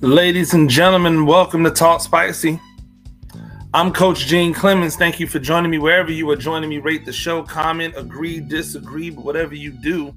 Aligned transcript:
Ladies 0.00 0.54
and 0.54 0.70
gentlemen, 0.70 1.26
welcome 1.26 1.64
to 1.64 1.72
Talk 1.72 2.00
Spicy. 2.00 2.60
I'm 3.74 3.92
Coach 3.92 4.26
Gene 4.26 4.54
Clemons. 4.54 4.94
Thank 4.94 5.18
you 5.18 5.26
for 5.26 5.40
joining 5.40 5.72
me 5.72 5.78
wherever 5.78 6.12
you 6.12 6.30
are 6.30 6.36
joining 6.36 6.70
me. 6.70 6.78
Rate 6.78 7.04
the 7.04 7.12
show, 7.12 7.42
comment, 7.42 7.94
agree, 7.96 8.38
disagree, 8.38 9.10
but 9.10 9.24
whatever 9.24 9.56
you 9.56 9.72
do, 9.72 10.14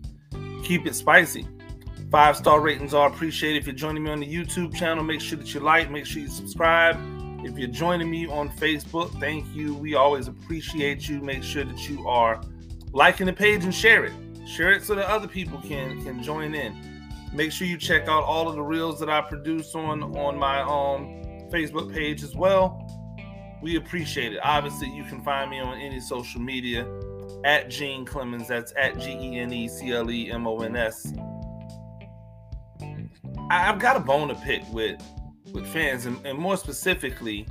keep 0.63 0.85
it 0.85 0.93
spicy. 0.93 1.47
Five 2.11 2.37
star 2.37 2.61
ratings 2.61 2.93
are 2.93 3.07
appreciated. 3.07 3.57
If 3.57 3.65
you're 3.65 3.75
joining 3.75 4.03
me 4.03 4.11
on 4.11 4.19
the 4.19 4.31
YouTube 4.31 4.75
channel, 4.75 5.03
make 5.03 5.19
sure 5.19 5.39
that 5.39 5.51
you 5.51 5.61
like, 5.61 5.89
make 5.89 6.05
sure 6.05 6.21
you 6.21 6.27
subscribe. 6.27 6.99
If 7.43 7.57
you're 7.57 7.67
joining 7.67 8.11
me 8.11 8.27
on 8.27 8.49
Facebook, 8.49 9.19
thank 9.19 9.47
you. 9.55 9.73
We 9.73 9.95
always 9.95 10.27
appreciate 10.27 11.09
you. 11.09 11.21
Make 11.21 11.41
sure 11.41 11.63
that 11.63 11.89
you 11.89 12.07
are 12.07 12.39
liking 12.93 13.25
the 13.25 13.33
page 13.33 13.63
and 13.63 13.73
share 13.73 14.05
it. 14.05 14.13
Share 14.45 14.73
it 14.73 14.83
so 14.83 14.93
that 14.93 15.07
other 15.07 15.27
people 15.27 15.59
can 15.59 16.03
can 16.03 16.21
join 16.21 16.53
in. 16.53 16.90
Make 17.33 17.51
sure 17.51 17.65
you 17.65 17.77
check 17.77 18.07
out 18.07 18.23
all 18.23 18.49
of 18.49 18.55
the 18.55 18.61
reels 18.61 18.99
that 18.99 19.09
I 19.09 19.21
produce 19.21 19.73
on 19.73 20.03
on 20.17 20.37
my 20.37 20.61
um 20.61 21.21
Facebook 21.49 21.93
page 21.93 22.23
as 22.23 22.35
well. 22.35 22.87
We 23.61 23.77
appreciate 23.77 24.33
it. 24.33 24.39
Obviously, 24.43 24.89
you 24.89 25.03
can 25.03 25.21
find 25.23 25.49
me 25.49 25.59
on 25.59 25.77
any 25.79 25.99
social 25.99 26.41
media 26.41 26.87
at 27.45 27.69
Gene 27.69 28.05
Clemons. 28.05 28.47
That's 28.47 28.73
at 28.77 28.99
G 28.99 29.11
E 29.11 29.39
N 29.39 29.53
E 29.53 29.67
C 29.67 29.91
L 29.91 30.09
E 30.11 30.31
M 30.31 30.45
O 30.45 30.59
N 30.59 30.75
S. 30.75 31.13
I've 33.49 33.79
got 33.79 33.95
a 33.95 33.99
bone 33.99 34.27
to 34.29 34.35
pick 34.35 34.63
with 34.73 35.01
with 35.53 35.67
fans, 35.67 36.05
and, 36.05 36.25
and 36.25 36.37
more 36.37 36.57
specifically 36.57 37.47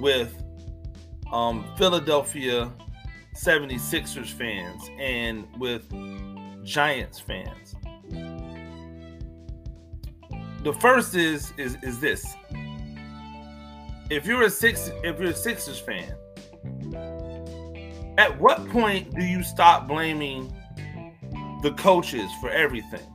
with 0.00 0.34
um, 1.32 1.64
Philadelphia 1.76 2.72
76ers 3.36 4.28
fans 4.28 4.82
and 4.98 5.46
with 5.58 5.88
Giants 6.64 7.20
fans 7.20 7.65
the 10.66 10.72
first 10.72 11.14
is 11.14 11.52
is 11.58 11.76
is 11.84 12.00
this. 12.00 12.34
If 14.10 14.26
you're 14.26 14.42
a 14.42 14.50
six 14.50 14.90
if 15.04 15.20
you're 15.20 15.30
a 15.30 15.34
Sixers 15.34 15.78
fan, 15.78 16.12
at 18.18 18.36
what 18.40 18.68
point 18.70 19.14
do 19.14 19.22
you 19.22 19.44
stop 19.44 19.86
blaming 19.86 20.52
the 21.62 21.72
coaches 21.78 22.28
for 22.40 22.50
everything? 22.50 23.06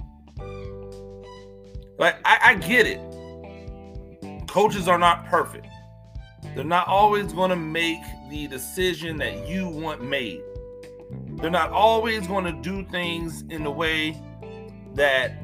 Like 1.99 2.15
I, 2.23 2.39
I 2.41 2.55
get 2.55 2.87
it. 2.87 4.47
Coaches 4.47 4.87
are 4.87 4.97
not 4.97 5.25
perfect. 5.25 5.67
They're 6.55 6.63
not 6.63 6.87
always 6.87 7.33
going 7.33 7.49
to 7.49 7.57
make 7.57 8.01
the 8.29 8.47
decision 8.47 9.17
that 9.17 9.45
you 9.45 9.67
want 9.67 10.01
made. 10.01 10.41
They're 11.31 11.49
not 11.49 11.71
always 11.71 12.27
going 12.27 12.45
to 12.45 12.53
do 12.53 12.89
things 12.89 13.43
in 13.49 13.65
the 13.65 13.71
way 13.71 14.17
that 14.95 15.40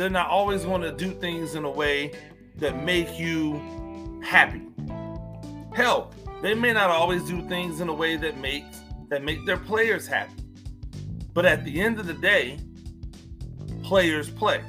they're 0.00 0.08
not 0.08 0.30
always 0.30 0.64
going 0.64 0.80
to 0.80 0.92
do 0.92 1.10
things 1.12 1.54
in 1.54 1.64
a 1.64 1.70
way 1.70 2.12
that 2.56 2.82
make 2.82 3.18
you 3.18 4.20
happy. 4.24 4.62
Hell, 5.74 6.14
they 6.40 6.54
may 6.54 6.72
not 6.72 6.88
always 6.88 7.22
do 7.24 7.46
things 7.48 7.82
in 7.82 7.90
a 7.90 7.94
way 7.94 8.16
that 8.16 8.38
makes 8.38 8.80
that 9.10 9.22
make 9.22 9.44
their 9.44 9.58
players 9.58 10.06
happy. 10.06 10.42
But 11.34 11.44
at 11.44 11.66
the 11.66 11.82
end 11.82 12.00
of 12.00 12.06
the 12.06 12.14
day, 12.14 12.58
players 13.82 14.30
play. 14.30 14.64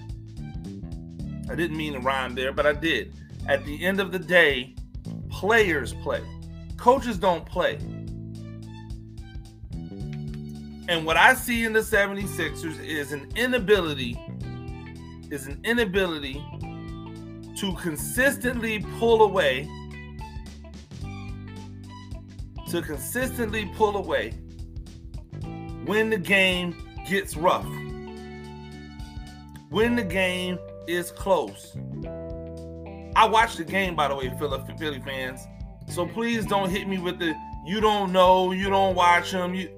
I 1.50 1.56
didn't 1.56 1.78
mean 1.78 1.94
to 1.94 2.00
rhyme 2.00 2.36
there, 2.36 2.52
but 2.52 2.66
I 2.66 2.74
did. 2.74 3.14
At 3.48 3.64
the 3.64 3.86
end 3.86 4.02
of 4.02 4.12
the 4.12 4.20
day, 4.20 4.76
players 5.30 5.94
play. 5.94 6.22
Coaches 6.76 7.18
don't 7.18 7.46
play. 7.46 7.76
And 10.90 11.06
what 11.06 11.16
I 11.16 11.36
see 11.36 11.64
in 11.64 11.72
the 11.72 11.80
76ers 11.80 12.84
is 12.84 13.14
an 13.14 13.30
inability 13.38 14.20
is 15.32 15.48
an 15.48 15.60
inability 15.64 16.44
to 17.56 17.74
consistently 17.81 18.86
pull 19.00 19.24
away 19.24 19.68
to 22.69 22.81
consistently 22.81 23.70
pull 23.75 23.97
away 23.97 24.31
when 25.86 26.09
the 26.09 26.18
game 26.18 26.75
gets 27.08 27.36
rough 27.36 27.66
when 29.70 29.96
the 29.96 30.03
game 30.03 30.59
is 30.86 31.12
close. 31.12 31.78
I 33.16 33.25
watched 33.25 33.58
the 33.58 33.64
game 33.64 33.96
by 33.96 34.09
the 34.09 34.16
way 34.16 34.30
philly 34.78 35.00
fans 35.00 35.47
so 35.90 36.06
please 36.06 36.46
don't 36.46 36.70
hit 36.70 36.88
me 36.88 36.97
with 36.97 37.20
the 37.20 37.34
you 37.66 37.81
don't 37.81 38.12
know 38.12 38.52
you 38.52 38.70
don't 38.70 38.96
watch 38.96 39.31
them 39.31 39.53
you 39.53 39.70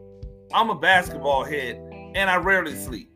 i'm 0.53 0.69
a 0.69 0.75
basketball 0.75 1.43
head 1.43 1.75
and 2.15 2.29
i 2.29 2.35
rarely 2.35 2.75
sleep 2.75 3.12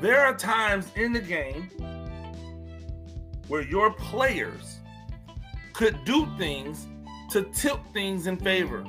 There 0.00 0.20
are 0.20 0.34
times 0.34 0.90
in 0.94 1.14
the 1.14 1.20
game 1.20 1.70
where 3.48 3.62
your 3.62 3.92
players 3.92 4.80
could 5.72 6.04
do 6.04 6.28
things 6.36 6.86
to 7.30 7.44
tilt 7.54 7.80
things 7.94 8.26
in 8.26 8.36
favor. 8.36 8.84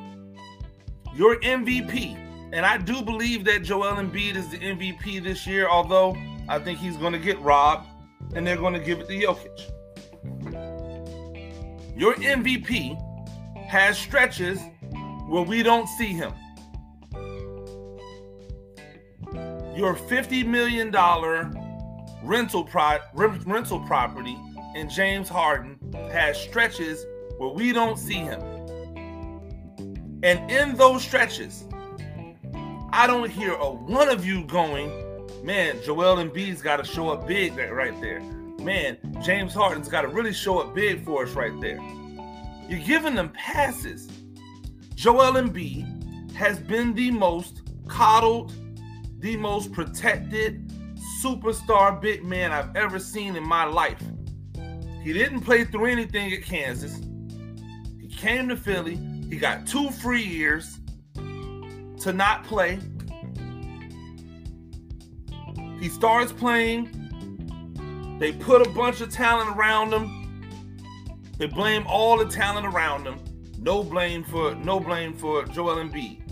Your 1.15 1.39
MVP, 1.39 2.49
and 2.51 2.65
I 2.65 2.77
do 2.77 3.01
believe 3.01 3.45
that 3.45 3.63
Joel 3.63 3.95
Embiid 3.95 4.35
is 4.35 4.49
the 4.49 4.57
MVP 4.57 5.23
this 5.23 5.47
year, 5.47 5.69
although 5.69 6.15
I 6.49 6.59
think 6.59 6.79
he's 6.79 6.97
going 6.97 7.13
to 7.13 7.19
get 7.19 7.39
robbed 7.39 7.87
and 8.35 8.45
they're 8.45 8.57
going 8.57 8.73
to 8.73 8.79
give 8.79 8.99
it 8.99 9.07
to 9.07 9.13
Jokic. 9.13 9.71
Your 11.97 12.15
MVP 12.15 13.01
has 13.65 13.97
stretches 13.97 14.59
where 15.27 15.43
we 15.43 15.63
don't 15.63 15.87
see 15.87 16.07
him. 16.13 16.33
Your 19.77 19.95
$50 19.95 20.45
million 20.45 20.91
rental 22.23 22.63
pro- 22.63 22.97
rental 23.13 23.79
property 23.81 24.35
in 24.75 24.89
James 24.89 25.29
Harden 25.29 25.77
has 26.11 26.39
stretches 26.39 27.05
where 27.37 27.49
we 27.49 27.71
don't 27.71 27.97
see 27.97 28.15
him. 28.15 28.41
And 30.23 30.49
in 30.49 30.75
those 30.75 31.03
stretches, 31.03 31.65
I 32.91 33.05
don't 33.05 33.29
hear 33.29 33.53
a 33.53 33.69
one 33.69 34.09
of 34.09 34.25
you 34.25 34.43
going, 34.45 34.89
man, 35.43 35.77
Joel 35.83 36.17
Embiid's 36.17 36.61
got 36.61 36.77
to 36.77 36.83
show 36.83 37.09
up 37.09 37.27
big 37.27 37.55
right 37.55 37.99
there. 38.01 38.21
Man, 38.61 38.97
James 39.23 39.53
Harden's 39.53 39.87
got 39.87 40.01
to 40.01 40.07
really 40.07 40.33
show 40.33 40.57
up 40.57 40.73
big 40.73 41.05
for 41.05 41.23
us 41.23 41.33
right 41.33 41.59
there. 41.61 41.79
You're 42.67 42.79
giving 42.79 43.13
them 43.13 43.29
passes. 43.29 44.09
Joel 44.95 45.33
Embiid 45.33 46.31
has 46.33 46.59
been 46.59 46.93
the 46.95 47.11
most 47.11 47.61
coddled, 47.87 48.53
the 49.19 49.35
most 49.37 49.71
protected 49.71 50.71
superstar 51.21 51.99
big 51.99 52.23
man 52.23 52.51
I've 52.51 52.75
ever 52.75 52.99
seen 52.99 53.35
in 53.35 53.43
my 53.43 53.65
life. 53.65 54.01
He 55.03 55.13
didn't 55.13 55.41
play 55.41 55.63
through 55.63 55.85
anything 55.85 56.33
at 56.33 56.43
Kansas. 56.43 56.99
He 57.99 58.07
came 58.07 58.49
to 58.49 58.57
Philly. 58.57 58.99
He 59.29 59.37
got 59.37 59.65
two 59.65 59.89
free 59.89 60.23
years 60.23 60.79
to 61.15 62.13
not 62.13 62.43
play. 62.43 62.79
He 65.79 65.89
starts 65.89 66.31
playing. 66.31 66.93
They 68.19 68.31
put 68.31 68.65
a 68.65 68.69
bunch 68.71 69.01
of 69.01 69.11
talent 69.11 69.55
around 69.55 69.93
him. 69.93 70.17
They 71.37 71.45
blame 71.45 71.85
all 71.87 72.17
the 72.17 72.25
talent 72.25 72.65
around 72.65 73.05
him. 73.05 73.19
No 73.59 73.83
blame 73.83 74.23
for 74.23 74.55
no 74.55 74.79
blame 74.79 75.13
for 75.13 75.43
Joel 75.45 75.77
Embiid. 75.77 76.23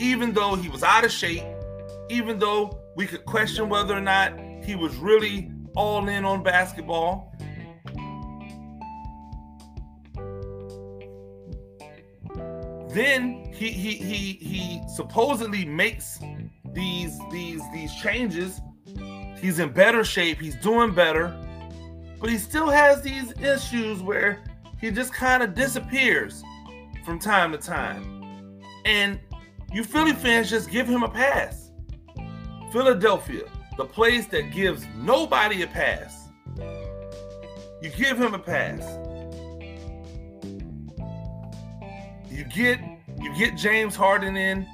Even 0.00 0.32
though 0.32 0.54
he 0.56 0.68
was 0.68 0.82
out 0.82 1.04
of 1.04 1.12
shape, 1.12 1.44
even 2.08 2.38
though 2.38 2.78
we 2.96 3.06
could 3.06 3.24
question 3.24 3.68
whether 3.68 3.96
or 3.96 4.00
not 4.00 4.38
he 4.62 4.74
was 4.74 4.96
really 4.96 5.50
all 5.76 6.06
in 6.08 6.24
on 6.24 6.42
basketball. 6.42 7.32
Then 12.88 13.52
he 13.52 13.70
he 13.70 13.94
he 13.94 14.32
he 14.34 14.82
supposedly 14.94 15.64
makes 15.64 16.20
these 16.72 17.18
these 17.32 17.60
these 17.72 17.94
changes. 17.96 18.60
He's 19.40 19.58
in 19.58 19.72
better 19.72 20.04
shape. 20.04 20.40
He's 20.40 20.54
doing 20.56 20.94
better, 20.94 21.36
but 22.20 22.30
he 22.30 22.38
still 22.38 22.70
has 22.70 23.02
these 23.02 23.32
issues 23.40 24.00
where 24.00 24.44
he 24.80 24.90
just 24.90 25.12
kind 25.12 25.42
of 25.42 25.54
disappears 25.54 26.44
from 27.04 27.18
time 27.18 27.50
to 27.52 27.58
time. 27.58 28.60
And 28.84 29.18
you 29.72 29.82
Philly 29.82 30.12
fans 30.12 30.48
just 30.48 30.70
give 30.70 30.86
him 30.86 31.02
a 31.02 31.08
pass. 31.08 31.63
Philadelphia, 32.74 33.44
the 33.76 33.84
place 33.84 34.26
that 34.26 34.50
gives 34.50 34.84
nobody 34.96 35.62
a 35.62 35.66
pass. 35.68 36.28
You 37.80 37.88
give 37.96 38.20
him 38.20 38.34
a 38.34 38.38
pass. 38.40 38.82
You 42.28 42.42
get 42.42 42.80
you 43.20 43.32
get 43.38 43.56
James 43.56 43.94
Harden 43.94 44.36
in. 44.36 44.66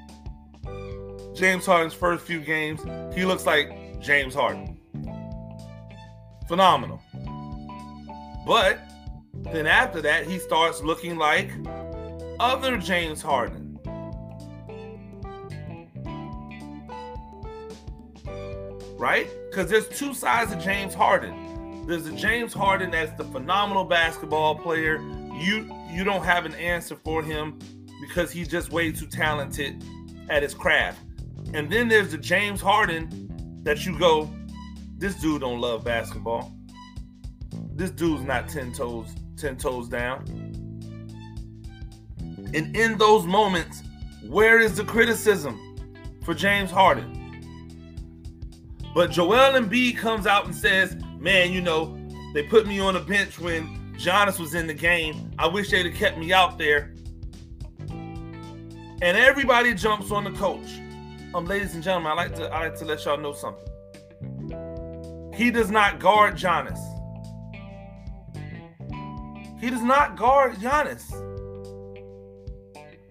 James 1.34 1.66
Harden's 1.66 1.92
first 1.92 2.24
few 2.24 2.40
games, 2.40 2.80
he 3.14 3.26
looks 3.26 3.44
like 3.44 4.00
James 4.00 4.34
Harden. 4.34 4.80
Phenomenal. 6.48 7.02
But 8.46 8.78
then 9.52 9.66
after 9.66 10.00
that, 10.00 10.26
he 10.26 10.38
starts 10.38 10.82
looking 10.82 11.18
like 11.18 11.50
other 12.40 12.78
James 12.78 13.20
Harden. 13.20 13.69
Right? 19.00 19.30
Because 19.48 19.70
there's 19.70 19.88
two 19.88 20.12
sides 20.12 20.52
of 20.52 20.58
James 20.60 20.94
Harden. 20.94 21.86
There's 21.86 22.06
a 22.06 22.12
James 22.12 22.52
Harden 22.52 22.90
that's 22.90 23.16
the 23.16 23.24
phenomenal 23.24 23.84
basketball 23.84 24.54
player. 24.54 24.98
You 25.40 25.74
you 25.90 26.04
don't 26.04 26.22
have 26.22 26.44
an 26.44 26.54
answer 26.54 26.94
for 26.94 27.22
him 27.22 27.58
because 28.00 28.30
he's 28.30 28.46
just 28.46 28.70
way 28.70 28.92
too 28.92 29.06
talented 29.06 29.82
at 30.28 30.42
his 30.42 30.54
craft. 30.54 31.00
And 31.54 31.72
then 31.72 31.88
there's 31.88 32.12
the 32.12 32.18
James 32.18 32.60
Harden 32.60 33.60
that 33.64 33.84
you 33.84 33.98
go, 33.98 34.30
this 34.98 35.14
dude 35.16 35.40
don't 35.40 35.60
love 35.60 35.82
basketball. 35.82 36.52
This 37.74 37.90
dude's 37.90 38.22
not 38.22 38.48
10 38.48 38.72
toes, 38.72 39.14
10 39.36 39.56
toes 39.56 39.88
down. 39.88 40.24
And 42.54 42.76
in 42.76 42.98
those 42.98 43.24
moments, 43.24 43.82
where 44.22 44.60
is 44.60 44.76
the 44.76 44.84
criticism 44.84 45.58
for 46.22 46.34
James 46.34 46.70
Harden? 46.70 47.19
But 48.94 49.10
Joel 49.10 49.58
Embiid 49.58 49.96
comes 49.98 50.26
out 50.26 50.46
and 50.46 50.54
says, 50.54 50.96
Man, 51.18 51.52
you 51.52 51.60
know, 51.60 51.96
they 52.34 52.42
put 52.44 52.66
me 52.66 52.80
on 52.80 52.94
the 52.94 53.00
bench 53.00 53.38
when 53.38 53.94
Giannis 53.94 54.38
was 54.38 54.54
in 54.54 54.66
the 54.66 54.74
game. 54.74 55.30
I 55.38 55.46
wish 55.46 55.70
they'd 55.70 55.86
have 55.86 55.94
kept 55.94 56.18
me 56.18 56.32
out 56.32 56.58
there. 56.58 56.94
And 59.02 59.16
everybody 59.16 59.74
jumps 59.74 60.10
on 60.10 60.24
the 60.24 60.32
coach. 60.32 60.80
Um, 61.34 61.44
ladies 61.44 61.74
and 61.74 61.82
gentlemen, 61.82 62.12
I 62.12 62.14
like 62.14 62.34
to 62.36 62.48
I 62.48 62.64
like 62.64 62.74
to 62.76 62.84
let 62.84 63.04
y'all 63.04 63.16
know 63.16 63.32
something. 63.32 63.66
He 65.34 65.50
does 65.50 65.70
not 65.70 66.00
guard 66.00 66.34
Giannis. 66.34 66.78
He 69.60 69.70
does 69.70 69.82
not 69.82 70.16
guard 70.16 70.54
Giannis. 70.56 71.04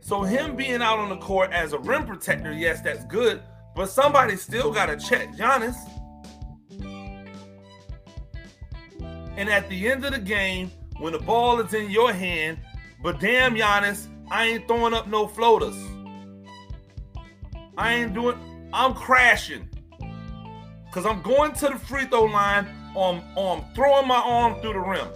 So 0.01 0.23
him 0.23 0.55
being 0.55 0.81
out 0.81 0.99
on 0.99 1.09
the 1.09 1.17
court 1.17 1.51
as 1.51 1.73
a 1.73 1.79
rim 1.79 2.05
protector, 2.05 2.51
yes, 2.51 2.81
that's 2.81 3.05
good. 3.05 3.41
But 3.79 3.89
somebody 3.89 4.35
still 4.35 4.73
got 4.73 4.87
to 4.87 4.97
check 4.97 5.33
Giannis. 5.37 5.77
And 9.37 9.47
at 9.47 9.69
the 9.69 9.89
end 9.89 10.03
of 10.03 10.11
the 10.11 10.19
game, 10.19 10.69
when 10.97 11.13
the 11.13 11.19
ball 11.19 11.61
is 11.61 11.73
in 11.73 11.89
your 11.89 12.11
hand, 12.11 12.57
but 13.01 13.21
damn 13.21 13.55
Giannis, 13.55 14.07
I 14.29 14.47
ain't 14.47 14.67
throwing 14.67 14.93
up 14.93 15.07
no 15.07 15.27
floaters. 15.27 15.77
I 17.77 17.93
ain't 17.93 18.13
doing, 18.13 18.37
I'm 18.73 18.93
crashing. 18.93 19.69
Cause 20.91 21.05
I'm 21.05 21.21
going 21.21 21.53
to 21.53 21.69
the 21.69 21.79
free 21.79 22.03
throw 22.03 22.25
line 22.25 22.67
on, 22.95 23.23
on 23.37 23.63
throwing 23.75 24.09
my 24.09 24.19
arm 24.19 24.59
through 24.59 24.73
the 24.73 24.79
rim. 24.81 25.07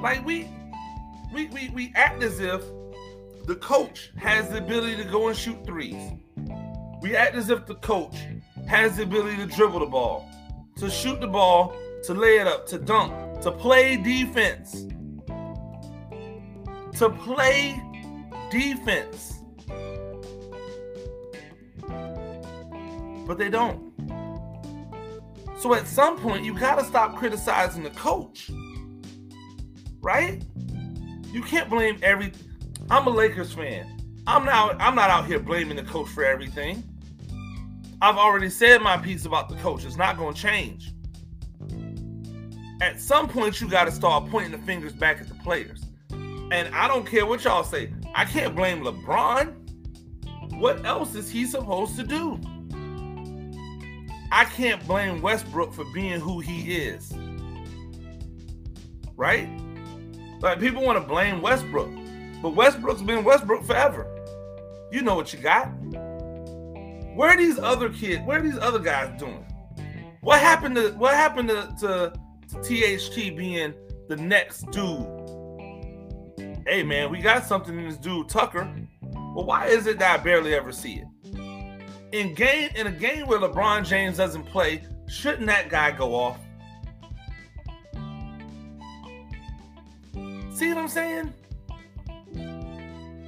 Like 0.00 0.24
we 0.24 0.48
we, 1.34 1.46
we, 1.46 1.68
we 1.70 1.92
act 1.96 2.22
as 2.22 2.38
if 2.38 2.62
the 3.46 3.56
coach 3.56 4.12
has 4.16 4.48
the 4.48 4.58
ability 4.58 4.96
to 4.96 5.04
go 5.04 5.28
and 5.28 5.36
shoot 5.36 5.62
threes. 5.66 6.12
We 7.02 7.16
act 7.16 7.34
as 7.34 7.50
if 7.50 7.66
the 7.66 7.74
coach 7.74 8.16
has 8.68 8.96
the 8.96 9.02
ability 9.02 9.36
to 9.38 9.46
dribble 9.46 9.80
the 9.80 9.86
ball, 9.86 10.30
to 10.76 10.88
shoot 10.88 11.20
the 11.20 11.26
ball, 11.26 11.76
to 12.04 12.14
lay 12.14 12.38
it 12.38 12.46
up, 12.46 12.66
to 12.68 12.78
dunk, 12.78 13.42
to 13.42 13.50
play 13.50 13.96
defense. 13.96 14.86
To 16.98 17.10
play 17.10 17.82
defense. 18.50 19.40
But 23.26 23.38
they 23.38 23.50
don't. 23.50 23.92
So 25.58 25.74
at 25.74 25.86
some 25.86 26.18
point, 26.18 26.44
you 26.44 26.56
got 26.58 26.78
to 26.78 26.84
stop 26.84 27.16
criticizing 27.16 27.82
the 27.82 27.90
coach. 27.90 28.50
Right? 30.00 30.44
You 31.34 31.42
can't 31.42 31.68
blame 31.68 31.98
every. 32.00 32.30
I'm 32.90 33.08
a 33.08 33.10
Lakers 33.10 33.52
fan. 33.52 34.00
I'm 34.24 34.44
not. 34.44 34.80
I'm 34.80 34.94
not 34.94 35.10
out 35.10 35.26
here 35.26 35.40
blaming 35.40 35.76
the 35.76 35.82
coach 35.82 36.08
for 36.08 36.24
everything. 36.24 36.84
I've 38.00 38.16
already 38.16 38.48
said 38.48 38.82
my 38.82 38.96
piece 38.96 39.24
about 39.24 39.48
the 39.48 39.56
coach. 39.56 39.84
It's 39.84 39.96
not 39.96 40.16
going 40.16 40.34
to 40.34 40.40
change. 40.40 40.92
At 42.80 43.00
some 43.00 43.28
point, 43.28 43.60
you 43.60 43.68
got 43.68 43.86
to 43.86 43.90
start 43.90 44.30
pointing 44.30 44.52
the 44.52 44.64
fingers 44.64 44.92
back 44.92 45.20
at 45.20 45.26
the 45.26 45.34
players. 45.34 45.82
And 46.12 46.72
I 46.72 46.86
don't 46.86 47.04
care 47.04 47.26
what 47.26 47.42
y'all 47.42 47.64
say. 47.64 47.92
I 48.14 48.24
can't 48.26 48.54
blame 48.54 48.84
LeBron. 48.84 49.56
What 50.60 50.86
else 50.86 51.16
is 51.16 51.28
he 51.28 51.46
supposed 51.46 51.96
to 51.96 52.04
do? 52.04 52.38
I 54.30 54.44
can't 54.44 54.86
blame 54.86 55.20
Westbrook 55.20 55.74
for 55.74 55.84
being 55.86 56.20
who 56.20 56.38
he 56.38 56.76
is. 56.76 57.12
Right? 59.16 59.48
Like 60.44 60.60
people 60.60 60.82
want 60.82 61.00
to 61.00 61.08
blame 61.08 61.40
Westbrook, 61.40 61.88
but 62.42 62.50
Westbrook's 62.50 63.00
been 63.00 63.24
Westbrook 63.24 63.64
forever. 63.64 64.06
You 64.92 65.00
know 65.00 65.14
what 65.14 65.32
you 65.32 65.38
got. 65.38 65.68
Where 67.14 67.30
are 67.30 67.36
these 67.38 67.58
other 67.58 67.88
kids? 67.88 68.20
Where 68.26 68.40
are 68.40 68.42
these 68.42 68.58
other 68.58 68.78
guys 68.78 69.18
doing? 69.18 69.42
What 70.20 70.40
happened 70.40 70.76
to 70.76 70.90
what 70.98 71.14
happened 71.14 71.48
to, 71.48 71.74
to, 71.80 72.12
to 72.50 72.58
THT 72.58 73.34
being 73.34 73.72
the 74.10 74.16
next 74.16 74.70
dude? 74.70 75.06
Hey 76.66 76.82
man, 76.82 77.10
we 77.10 77.22
got 77.22 77.46
something 77.46 77.78
in 77.78 77.88
this 77.88 77.96
dude 77.96 78.28
Tucker. 78.28 78.70
Well, 79.14 79.46
why 79.46 79.68
is 79.68 79.86
it 79.86 79.98
that 80.00 80.20
I 80.20 80.22
barely 80.22 80.54
ever 80.54 80.72
see 80.72 81.00
it? 81.00 81.06
In 82.12 82.34
game 82.34 82.68
in 82.76 82.86
a 82.86 82.92
game 82.92 83.26
where 83.28 83.38
LeBron 83.38 83.86
James 83.86 84.18
doesn't 84.18 84.44
play, 84.44 84.82
shouldn't 85.08 85.46
that 85.46 85.70
guy 85.70 85.90
go 85.90 86.14
off? 86.14 86.38
See 90.54 90.68
what 90.68 90.78
I'm 90.78 90.88
saying? 90.88 91.34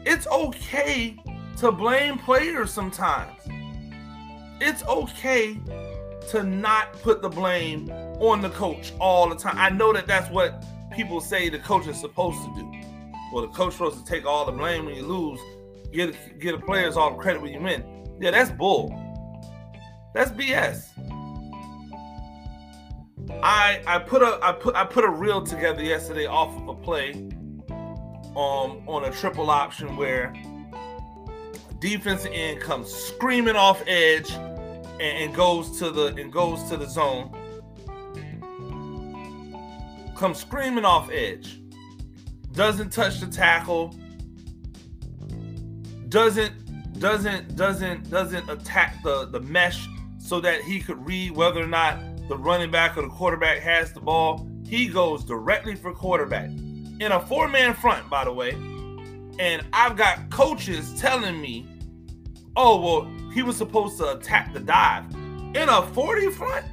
It's 0.07 0.29
okay 0.29 1.17
to 1.57 1.73
blame 1.73 2.19
players 2.19 2.71
sometimes. 2.71 3.41
It's 4.61 4.85
okay 4.85 5.59
to 6.31 6.45
not 6.45 6.93
put 7.03 7.23
the 7.23 7.29
blame 7.29 7.91
on 8.21 8.43
the 8.43 8.51
coach 8.51 8.93
all 9.01 9.29
the 9.29 9.35
time. 9.35 9.59
I 9.59 9.71
know 9.71 9.93
that 9.93 10.07
that's 10.07 10.31
what 10.31 10.65
people 10.93 11.21
say 11.21 11.49
the 11.49 11.59
coach 11.59 11.89
is 11.89 11.99
supposed 11.99 12.39
to 12.45 12.55
do. 12.55 12.73
Well, 13.33 13.43
the 13.43 13.53
coach 13.53 13.73
supposed 13.73 13.99
to 13.99 14.05
take 14.05 14.25
all 14.25 14.47
the 14.47 14.53
blame 14.53 14.87
when 14.87 14.95
you 14.95 15.03
lose, 15.03 15.41
get 15.93 16.39
get 16.39 16.53
the 16.53 16.65
players 16.65 16.97
all 16.97 17.11
the 17.11 17.17
credit 17.17 17.43
when 17.43 17.53
you 17.53 17.61
win. 17.61 17.83
Yeah, 18.21 18.31
that's 18.31 18.53
bull. 18.53 18.95
That's 20.15 20.31
BS. 20.31 20.96
I 23.43 23.81
I 23.87 23.99
put 23.99 24.23
a 24.23 24.39
I 24.43 24.53
put 24.53 24.75
I 24.75 24.85
put 24.85 25.05
a 25.05 25.11
reel 25.11 25.43
together 25.43 25.83
yesterday 25.83 26.27
off 26.27 26.57
of 26.57 26.69
a 26.69 26.75
play 26.75 27.13
um 28.37 28.83
on 28.87 29.05
a 29.05 29.11
triple 29.11 29.51
option 29.51 29.97
where 29.97 30.35
defensive 31.79 32.33
end 32.33 32.61
comes 32.61 32.93
screaming 32.93 33.57
off 33.57 33.83
edge 33.87 34.31
and, 34.31 35.01
and 35.01 35.35
goes 35.35 35.79
to 35.79 35.91
the 35.91 36.07
and 36.17 36.33
goes 36.33 36.63
to 36.65 36.77
the 36.77 36.87
zone. 36.87 37.33
Comes 40.17 40.39
screaming 40.39 40.85
off 40.85 41.11
edge. 41.11 41.61
Doesn't 42.53 42.91
touch 42.91 43.21
the 43.21 43.27
tackle. 43.27 43.95
Doesn't 46.09 46.99
doesn't 46.99 47.57
doesn't 47.57 48.11
doesn't 48.11 48.49
attack 48.49 49.03
the 49.03 49.27
the 49.27 49.41
mesh 49.41 49.87
so 50.19 50.41
that 50.41 50.63
he 50.63 50.81
could 50.81 51.05
read 51.07 51.33
whether 51.33 51.63
or 51.63 51.67
not 51.67 52.01
the 52.29 52.37
running 52.37 52.71
back 52.71 52.97
or 52.97 53.03
the 53.03 53.09
quarterback 53.09 53.59
has 53.61 53.93
the 53.93 54.01
ball, 54.01 54.49
he 54.67 54.89
goes 54.89 55.25
directly 55.25 55.75
for 55.75 55.93
quarterback 55.93 56.51
in 57.01 57.13
a 57.13 57.21
four 57.27 57.49
man 57.49 57.75
front, 57.75 58.09
by 58.11 58.25
the 58.25 58.33
way. 58.33 58.51
And 59.39 59.65
I've 59.73 59.97
got 59.97 60.31
coaches 60.31 60.99
telling 60.99 61.41
me, 61.41 61.67
oh, 62.57 62.81
well, 62.81 63.31
he 63.33 63.43
was 63.43 63.57
supposed 63.57 63.99
to 63.99 64.17
attack 64.17 64.53
the 64.53 64.61
dive 64.61 65.05
in 65.55 65.69
a 65.69 65.83
40 65.93 66.31
front. 66.31 66.65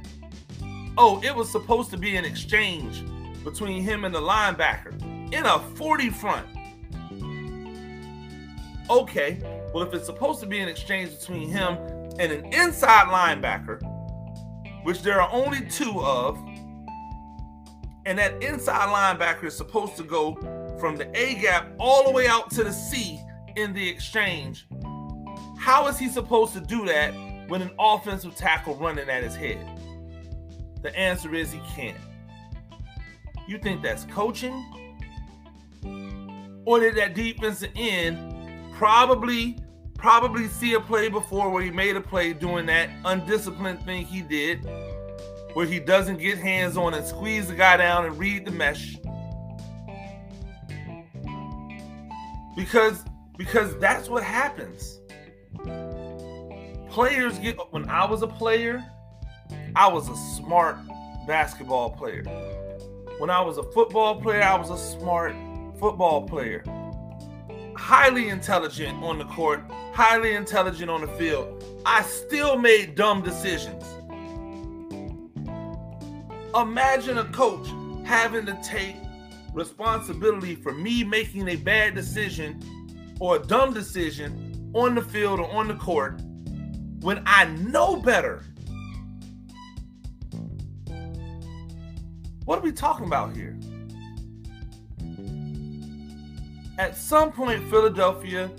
Oh, 0.96 1.20
it 1.22 1.34
was 1.34 1.50
supposed 1.50 1.90
to 1.90 1.98
be 1.98 2.16
an 2.16 2.24
exchange 2.24 3.04
between 3.44 3.82
him 3.82 4.04
and 4.04 4.14
the 4.14 4.20
linebacker 4.20 5.00
in 5.32 5.44
a 5.44 5.58
40 5.76 6.10
front. 6.10 6.46
Okay, 8.88 9.40
well, 9.72 9.82
if 9.82 9.92
it's 9.94 10.06
supposed 10.06 10.40
to 10.40 10.46
be 10.46 10.60
an 10.60 10.68
exchange 10.68 11.18
between 11.18 11.48
him 11.48 11.76
and 12.18 12.32
an 12.32 12.44
inside 12.52 13.08
linebacker, 13.08 13.82
which 14.84 15.02
there 15.02 15.20
are 15.20 15.30
only 15.32 15.62
two 15.66 16.00
of. 16.00 16.38
And 18.06 18.18
that 18.18 18.42
inside 18.42 18.88
linebacker 18.88 19.44
is 19.44 19.56
supposed 19.56 19.96
to 19.96 20.04
go 20.04 20.34
from 20.78 20.96
the 20.96 21.10
A 21.18 21.34
gap 21.34 21.68
all 21.78 22.04
the 22.04 22.10
way 22.10 22.28
out 22.28 22.50
to 22.52 22.62
the 22.62 22.72
C 22.72 23.20
in 23.56 23.72
the 23.72 23.88
exchange. 23.88 24.66
How 25.58 25.88
is 25.88 25.98
he 25.98 26.08
supposed 26.08 26.52
to 26.52 26.60
do 26.60 26.84
that 26.84 27.12
when 27.48 27.62
an 27.62 27.70
offensive 27.78 28.36
tackle 28.36 28.76
running 28.76 29.08
at 29.08 29.22
his 29.22 29.34
head? 29.34 29.66
The 30.82 30.94
answer 30.96 31.34
is 31.34 31.50
he 31.50 31.60
can't. 31.74 31.96
You 33.48 33.58
think 33.58 33.82
that's 33.82 34.04
coaching? 34.04 34.64
Or 36.66 36.80
did 36.80 36.94
that 36.96 37.14
defensive 37.14 37.70
end 37.74 38.72
probably 38.74 39.58
probably 40.04 40.48
see 40.48 40.74
a 40.74 40.80
play 40.80 41.08
before 41.08 41.48
where 41.48 41.62
he 41.62 41.70
made 41.70 41.96
a 41.96 42.00
play 42.00 42.34
doing 42.34 42.66
that 42.66 42.90
undisciplined 43.06 43.82
thing 43.86 44.04
he 44.04 44.20
did, 44.20 44.58
where 45.54 45.64
he 45.64 45.80
doesn't 45.80 46.18
get 46.18 46.36
hands 46.36 46.76
on 46.76 46.92
and 46.92 47.06
squeeze 47.06 47.48
the 47.48 47.54
guy 47.54 47.78
down 47.78 48.04
and 48.04 48.18
read 48.18 48.44
the 48.44 48.50
mesh. 48.50 48.98
Because 52.54 53.02
because 53.38 53.78
that's 53.78 54.10
what 54.10 54.22
happens. 54.22 55.00
Players 56.90 57.38
get 57.38 57.56
when 57.70 57.88
I 57.88 58.04
was 58.04 58.20
a 58.20 58.28
player, 58.28 58.84
I 59.74 59.88
was 59.88 60.10
a 60.10 60.16
smart 60.36 60.76
basketball 61.26 61.92
player. 61.92 62.24
When 63.16 63.30
I 63.30 63.40
was 63.40 63.56
a 63.56 63.62
football 63.72 64.20
player, 64.20 64.42
I 64.42 64.54
was 64.58 64.68
a 64.68 64.76
smart 64.76 65.34
football 65.80 66.28
player. 66.28 66.62
Highly 67.84 68.30
intelligent 68.30 69.04
on 69.04 69.18
the 69.18 69.26
court, 69.26 69.62
highly 69.92 70.32
intelligent 70.36 70.90
on 70.90 71.02
the 71.02 71.06
field. 71.06 71.62
I 71.84 72.00
still 72.00 72.56
made 72.56 72.94
dumb 72.94 73.20
decisions. 73.20 73.84
Imagine 76.54 77.18
a 77.18 77.24
coach 77.26 77.68
having 78.06 78.46
to 78.46 78.58
take 78.64 78.96
responsibility 79.52 80.54
for 80.54 80.72
me 80.72 81.04
making 81.04 81.46
a 81.50 81.56
bad 81.56 81.94
decision 81.94 82.58
or 83.20 83.36
a 83.36 83.38
dumb 83.40 83.74
decision 83.74 84.72
on 84.72 84.94
the 84.94 85.02
field 85.02 85.38
or 85.38 85.52
on 85.52 85.68
the 85.68 85.74
court 85.74 86.22
when 87.00 87.22
I 87.26 87.44
know 87.44 87.96
better. 87.96 88.44
What 92.46 92.60
are 92.60 92.62
we 92.62 92.72
talking 92.72 93.04
about 93.04 93.36
here? 93.36 93.58
At 96.76 96.96
some 96.96 97.30
point, 97.30 97.68
Philadelphia, 97.70 98.50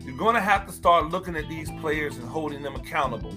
you're 0.00 0.16
going 0.18 0.34
to 0.34 0.40
have 0.40 0.66
to 0.66 0.72
start 0.72 1.08
looking 1.10 1.34
at 1.34 1.48
these 1.48 1.70
players 1.80 2.18
and 2.18 2.28
holding 2.28 2.62
them 2.62 2.74
accountable 2.74 3.30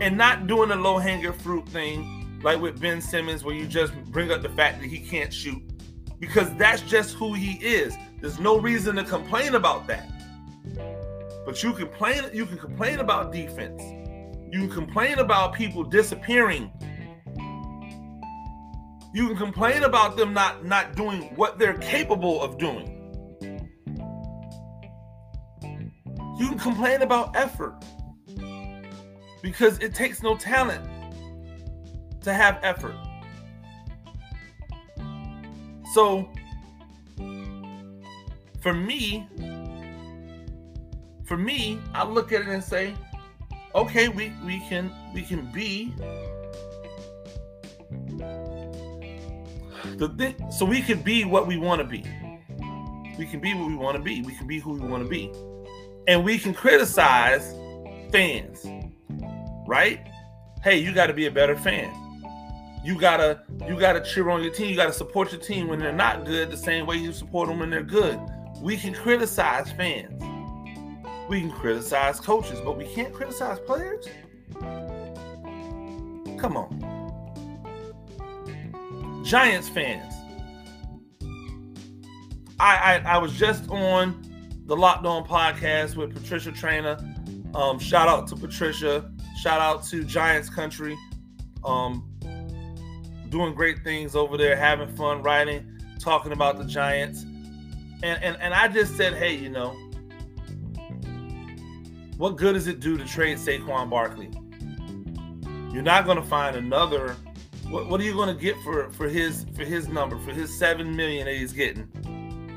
and 0.00 0.16
not 0.16 0.46
doing 0.46 0.70
the 0.70 0.76
low 0.76 0.96
hanging 0.96 1.32
fruit 1.34 1.68
thing 1.68 2.40
like 2.42 2.58
with 2.58 2.80
Ben 2.80 3.02
Simmons, 3.02 3.44
where 3.44 3.54
you 3.54 3.66
just 3.66 3.94
bring 4.06 4.32
up 4.32 4.40
the 4.40 4.48
fact 4.48 4.80
that 4.80 4.86
he 4.88 4.98
can't 4.98 5.32
shoot 5.32 5.62
because 6.18 6.54
that's 6.54 6.80
just 6.82 7.14
who 7.14 7.34
he 7.34 7.52
is. 7.64 7.94
There's 8.22 8.40
no 8.40 8.58
reason 8.58 8.96
to 8.96 9.04
complain 9.04 9.54
about 9.54 9.86
that. 9.88 10.08
But 11.44 11.62
you 11.62 11.74
complain, 11.74 12.22
you 12.32 12.46
can 12.46 12.56
complain 12.56 13.00
about 13.00 13.32
defense. 13.32 13.82
You 14.50 14.60
can 14.60 14.70
complain 14.70 15.18
about 15.18 15.52
people 15.52 15.84
disappearing. 15.84 16.72
You 19.12 19.26
can 19.26 19.36
complain 19.36 19.82
about 19.82 20.16
them 20.16 20.32
not 20.32 20.64
not 20.64 20.94
doing 20.94 21.34
what 21.34 21.58
they're 21.58 21.78
capable 21.78 22.40
of 22.40 22.58
doing. 22.58 22.96
You 26.38 26.48
can 26.48 26.58
complain 26.58 27.02
about 27.02 27.34
effort 27.34 27.74
because 29.42 29.78
it 29.80 29.94
takes 29.94 30.22
no 30.22 30.36
talent 30.36 30.84
to 32.22 32.32
have 32.32 32.60
effort. 32.62 32.94
So 35.92 36.30
for 38.60 38.72
me, 38.72 39.28
for 41.24 41.36
me, 41.36 41.80
I 41.94 42.04
look 42.04 42.32
at 42.32 42.42
it 42.42 42.48
and 42.48 42.62
say, 42.62 42.94
okay, 43.74 44.08
we 44.08 44.32
we 44.44 44.60
can 44.68 44.92
we 45.12 45.22
can 45.22 45.50
be 45.50 45.92
the 50.08 50.34
so 50.50 50.64
we 50.64 50.80
can 50.80 51.02
be 51.02 51.24
what 51.24 51.46
we 51.46 51.56
want 51.56 51.80
to 51.80 51.86
be. 51.86 52.04
We 53.18 53.26
can 53.26 53.40
be 53.40 53.54
what 53.54 53.66
we 53.66 53.74
want 53.74 53.96
to 53.96 54.02
be. 54.02 54.22
We 54.22 54.34
can 54.34 54.46
be 54.46 54.58
who 54.58 54.72
we 54.72 54.80
want 54.80 55.02
to 55.02 55.08
be. 55.08 55.30
And 56.08 56.24
we 56.24 56.38
can 56.38 56.54
criticize 56.54 57.54
fans. 58.10 58.66
Right? 59.66 60.06
Hey, 60.62 60.78
you 60.78 60.92
got 60.92 61.06
to 61.06 61.14
be 61.14 61.26
a 61.26 61.30
better 61.30 61.56
fan. 61.56 61.94
You 62.82 62.98
gotta 62.98 63.42
you 63.68 63.78
gotta 63.78 64.00
cheer 64.00 64.30
on 64.30 64.42
your 64.42 64.52
team. 64.52 64.70
You 64.70 64.76
gotta 64.76 64.92
support 64.92 65.32
your 65.32 65.40
team 65.40 65.68
when 65.68 65.78
they're 65.78 65.92
not 65.92 66.24
good, 66.24 66.50
the 66.50 66.56
same 66.56 66.86
way 66.86 66.96
you 66.96 67.12
support 67.12 67.48
them 67.48 67.58
when 67.58 67.68
they're 67.68 67.82
good. 67.82 68.18
We 68.62 68.78
can 68.78 68.94
criticize 68.94 69.70
fans. 69.72 70.22
We 71.28 71.40
can 71.40 71.52
criticize 71.52 72.20
coaches, 72.20 72.58
but 72.64 72.78
we 72.78 72.86
can't 72.86 73.12
criticize 73.12 73.58
players. 73.60 74.06
Come 76.38 76.56
on. 76.56 76.89
Giants 79.30 79.68
fans. 79.68 80.12
I, 82.58 82.96
I, 82.96 83.02
I 83.14 83.18
was 83.18 83.32
just 83.38 83.70
on 83.70 84.24
the 84.66 84.76
Locked 84.76 85.06
On 85.06 85.24
podcast 85.24 85.94
with 85.94 86.12
Patricia 86.12 86.50
Traina. 86.50 86.98
Um, 87.54 87.78
shout 87.78 88.08
out 88.08 88.26
to 88.26 88.34
Patricia. 88.34 89.08
Shout 89.40 89.60
out 89.60 89.84
to 89.84 90.02
Giants 90.02 90.50
Country. 90.50 90.98
Um, 91.64 92.10
doing 93.28 93.54
great 93.54 93.84
things 93.84 94.16
over 94.16 94.36
there, 94.36 94.56
having 94.56 94.88
fun, 94.96 95.22
writing, 95.22 95.78
talking 96.00 96.32
about 96.32 96.58
the 96.58 96.64
Giants. 96.64 97.22
And, 97.22 98.20
and, 98.24 98.36
and 98.40 98.52
I 98.52 98.66
just 98.66 98.96
said, 98.96 99.14
hey, 99.14 99.36
you 99.36 99.48
know, 99.48 99.76
what 102.16 102.36
good 102.36 102.54
does 102.54 102.66
it 102.66 102.80
do 102.80 102.98
to 102.98 103.04
trade 103.04 103.38
Saquon 103.38 103.90
Barkley? 103.90 104.28
You're 105.72 105.82
not 105.82 106.04
going 106.04 106.16
to 106.16 106.26
find 106.26 106.56
another. 106.56 107.14
What, 107.70 107.86
what 107.86 108.00
are 108.00 108.04
you 108.04 108.14
going 108.14 108.34
to 108.34 108.40
get 108.40 108.60
for 108.64 108.90
for 108.90 109.08
his 109.08 109.46
for 109.54 109.64
his 109.64 109.86
number 109.86 110.18
for 110.18 110.32
his 110.32 110.52
seven 110.58 110.94
million 110.96 111.26
that 111.26 111.36
he's 111.36 111.52
getting 111.52 111.88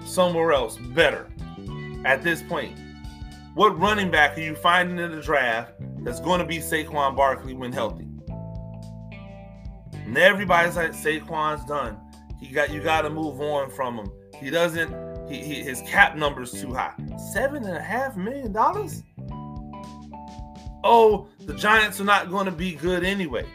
somewhere 0.05 0.51
else 0.53 0.77
better? 0.77 1.29
At 2.03 2.23
this 2.23 2.41
point, 2.41 2.77
what 3.53 3.79
running 3.79 4.09
back 4.09 4.35
are 4.37 4.41
you 4.41 4.55
finding 4.55 4.97
in 4.97 5.11
the 5.11 5.21
draft 5.21 5.73
that's 5.99 6.19
going 6.19 6.39
to 6.39 6.45
be 6.45 6.57
Saquon 6.57 7.15
Barkley 7.15 7.53
when 7.53 7.71
healthy? 7.71 8.07
And 9.93 10.17
everybody's 10.17 10.75
like 10.75 10.93
Saquon's 10.93 11.63
done. 11.65 11.99
He 12.39 12.47
got 12.47 12.73
you 12.73 12.81
got 12.81 13.03
to 13.03 13.11
move 13.11 13.39
on 13.39 13.69
from 13.69 13.99
him. 13.99 14.11
He 14.39 14.49
doesn't. 14.49 14.91
He, 15.29 15.37
he 15.43 15.61
his 15.61 15.81
cap 15.83 16.15
number's 16.15 16.51
too 16.51 16.73
high. 16.73 16.93
Seven 17.31 17.63
and 17.65 17.77
a 17.77 17.81
half 17.81 18.17
million 18.17 18.51
dollars. 18.51 19.03
Oh, 20.83 21.29
the 21.41 21.53
Giants 21.53 22.01
are 22.01 22.03
not 22.03 22.31
going 22.31 22.45
to 22.45 22.51
be 22.51 22.73
good 22.73 23.03
anyway. 23.03 23.45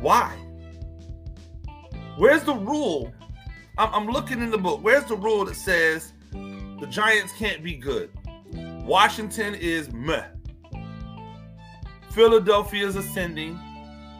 Why? 0.00 0.36
Where's 2.16 2.42
the 2.44 2.54
rule? 2.54 3.12
I'm, 3.76 3.92
I'm 3.92 4.06
looking 4.06 4.40
in 4.40 4.50
the 4.50 4.58
book. 4.58 4.82
Where's 4.82 5.04
the 5.04 5.16
rule 5.16 5.44
that 5.44 5.56
says 5.56 6.12
the 6.32 6.86
Giants 6.88 7.32
can't 7.34 7.62
be 7.62 7.74
good? 7.74 8.10
Washington 8.84 9.54
is 9.54 9.92
meh. 9.92 10.24
Philadelphia 12.10 12.86
is 12.86 12.96
ascending. 12.96 13.58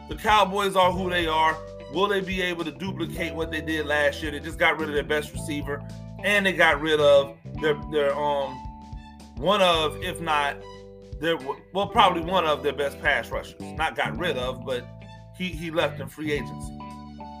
The 0.09 0.15
Cowboys 0.15 0.75
are 0.75 0.91
who 0.91 1.09
they 1.09 1.25
are. 1.25 1.57
Will 1.91 2.07
they 2.07 2.21
be 2.21 2.41
able 2.41 2.63
to 2.65 2.71
duplicate 2.71 3.33
what 3.33 3.49
they 3.49 3.61
did 3.61 3.87
last 3.87 4.21
year? 4.21 4.31
They 4.31 4.39
just 4.39 4.59
got 4.59 4.77
rid 4.79 4.89
of 4.89 4.95
their 4.95 5.03
best 5.03 5.33
receiver, 5.33 5.81
and 6.23 6.45
they 6.45 6.53
got 6.53 6.79
rid 6.79 6.99
of 6.99 7.35
their 7.61 7.81
their 7.91 8.15
um 8.15 8.53
one 9.37 9.61
of, 9.61 9.97
if 10.03 10.19
not 10.19 10.57
their 11.19 11.37
well, 11.73 11.87
probably 11.87 12.21
one 12.21 12.45
of 12.45 12.61
their 12.61 12.73
best 12.73 12.99
pass 12.99 13.31
rushers. 13.31 13.59
Not 13.61 13.95
got 13.95 14.17
rid 14.17 14.37
of, 14.37 14.65
but 14.65 14.85
he 15.37 15.47
he 15.47 15.71
left 15.71 15.99
in 15.99 16.07
free 16.09 16.33
agency. 16.33 16.77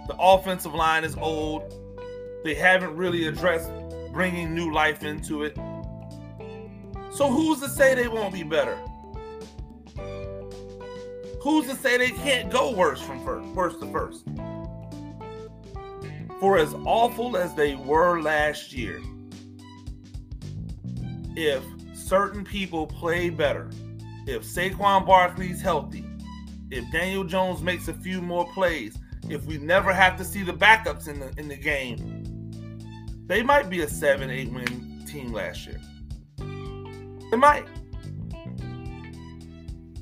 The 0.07 0.15
offensive 0.19 0.73
line 0.73 1.03
is 1.03 1.15
old. 1.15 1.73
They 2.43 2.55
haven't 2.55 2.95
really 2.95 3.27
addressed 3.27 3.71
bringing 4.13 4.55
new 4.55 4.73
life 4.73 5.03
into 5.03 5.43
it. 5.43 5.55
So 7.11 7.29
who's 7.29 7.59
to 7.61 7.69
say 7.69 7.93
they 7.93 8.07
won't 8.07 8.33
be 8.33 8.43
better? 8.43 8.77
Who's 11.41 11.67
to 11.67 11.75
say 11.75 11.97
they 11.97 12.11
can't 12.11 12.49
go 12.51 12.73
worse 12.73 13.01
from 13.01 13.23
first, 13.23 13.47
worst 13.49 13.79
to 13.79 13.91
first? 13.91 14.25
For 16.39 16.57
as 16.57 16.73
awful 16.85 17.35
as 17.35 17.53
they 17.55 17.75
were 17.75 18.21
last 18.21 18.73
year, 18.73 19.01
if 21.35 21.63
certain 21.93 22.43
people 22.43 22.87
play 22.87 23.29
better, 23.29 23.69
if 24.25 24.43
Saquon 24.43 25.05
Barkley's 25.05 25.61
healthy, 25.61 26.05
if 26.69 26.83
Daniel 26.91 27.23
Jones 27.23 27.61
makes 27.61 27.87
a 27.87 27.93
few 27.93 28.21
more 28.21 28.45
plays, 28.53 28.97
if 29.29 29.45
we 29.45 29.57
never 29.57 29.93
have 29.93 30.17
to 30.17 30.25
see 30.25 30.43
the 30.43 30.53
backups 30.53 31.07
in 31.07 31.19
the 31.19 31.31
in 31.37 31.47
the 31.47 31.55
game, 31.55 32.23
they 33.27 33.43
might 33.43 33.69
be 33.69 33.81
a 33.81 33.87
seven, 33.87 34.29
eight 34.29 34.51
win 34.51 35.05
team 35.07 35.33
last 35.33 35.65
year. 35.65 35.79
They 36.37 37.37
might. 37.37 37.65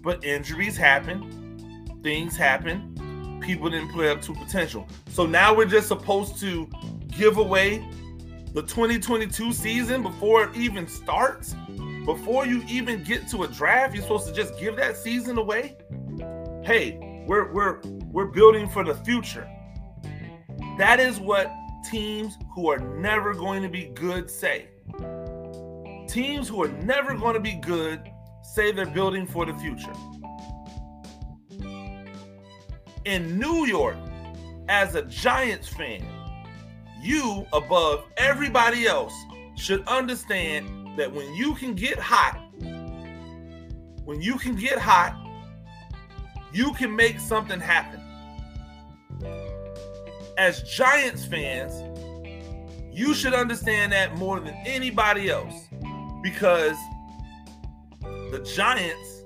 But 0.01 0.24
injuries 0.24 0.77
happen, 0.77 2.00
things 2.03 2.38
happen, 2.38 3.39
people 3.41 3.70
didn't 3.70 3.91
play 3.91 4.10
up 4.10 4.22
to 4.22 4.34
potential. 4.34 4.88
So 5.10 5.25
now 5.25 5.55
we're 5.55 5.65
just 5.65 5.88
supposed 5.88 6.39
to 6.41 6.70
give 7.08 7.38
away 7.38 7.84
the 8.53 8.62
2022 8.62 9.51
season 9.51 10.03
before 10.03 10.44
it 10.46 10.55
even 10.55 10.88
starts. 10.88 11.55
Before 12.05 12.46
you 12.46 12.63
even 12.70 13.03
get 13.03 13.27
to 13.29 13.44
a 13.44 13.48
draft, 13.48 13.96
you're 13.96 14.03
supposed 14.03 14.27
to 14.27 14.34
just 14.34 14.60
give 14.60 14.75
that 14.75 14.96
season 14.96 15.39
away. 15.39 15.75
Hey, 16.63 17.00
we're 17.25 17.51
we're 17.51 17.82
we're 18.12 18.25
building 18.25 18.70
for 18.70 18.84
the 18.84 18.96
future. 18.96 19.50
That 20.77 21.00
is 21.00 21.20
what 21.20 21.51
teams 21.89 22.38
who 22.53 22.70
are 22.70 22.79
never 22.79 23.34
going 23.34 23.63
to 23.63 23.70
be 23.70 23.86
good 23.86 24.29
say. 24.29 24.67
Teams 26.08 26.48
who 26.48 26.63
are 26.63 26.72
never 26.84 27.15
going 27.15 27.34
to 27.34 27.39
be 27.39 27.53
good 27.53 28.01
say 28.53 28.72
they're 28.72 28.86
building 28.86 29.25
for 29.25 29.46
the 29.46 29.53
future. 29.55 29.94
In 33.05 33.39
New 33.39 33.65
York, 33.65 33.98
as 34.67 34.96
a 34.96 35.03
Giants 35.03 35.67
fan, 35.67 36.05
you 37.01 37.46
above 37.53 38.05
everybody 38.17 38.88
else 38.88 39.13
should 39.55 39.88
understand 39.88 40.98
that 40.98 41.12
when 41.12 41.34
you 41.36 41.53
can 41.55 41.75
get 41.75 42.00
hot, 42.00 42.41
when 44.05 44.22
you 44.22 44.38
can 44.38 44.55
get 44.55 44.79
hot, 44.79 45.25
you 46.54 46.74
can 46.74 46.96
make 46.96 47.20
something 47.20 47.60
happen. 47.60 48.02
As 50.38 50.64
Giants 50.64 51.25
fans, 51.25 51.84
you 52.92 53.14
should 53.14 53.34
understand 53.34 53.92
that 53.92 54.16
more 54.18 54.40
than 54.40 54.54
anybody 54.66 55.30
else 55.30 55.68
because 56.24 56.78
the 58.02 58.40
Giants, 58.56 59.24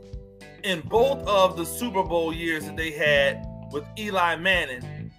in 0.64 0.82
both 0.82 1.26
of 1.28 1.56
the 1.56 1.66
Super 1.66 2.04
Bowl 2.04 2.34
years 2.34 2.66
that 2.66 2.76
they 2.76 2.92
had 2.92 3.46
with 3.72 3.86
Eli 3.98 4.36
Manning, 4.36 5.12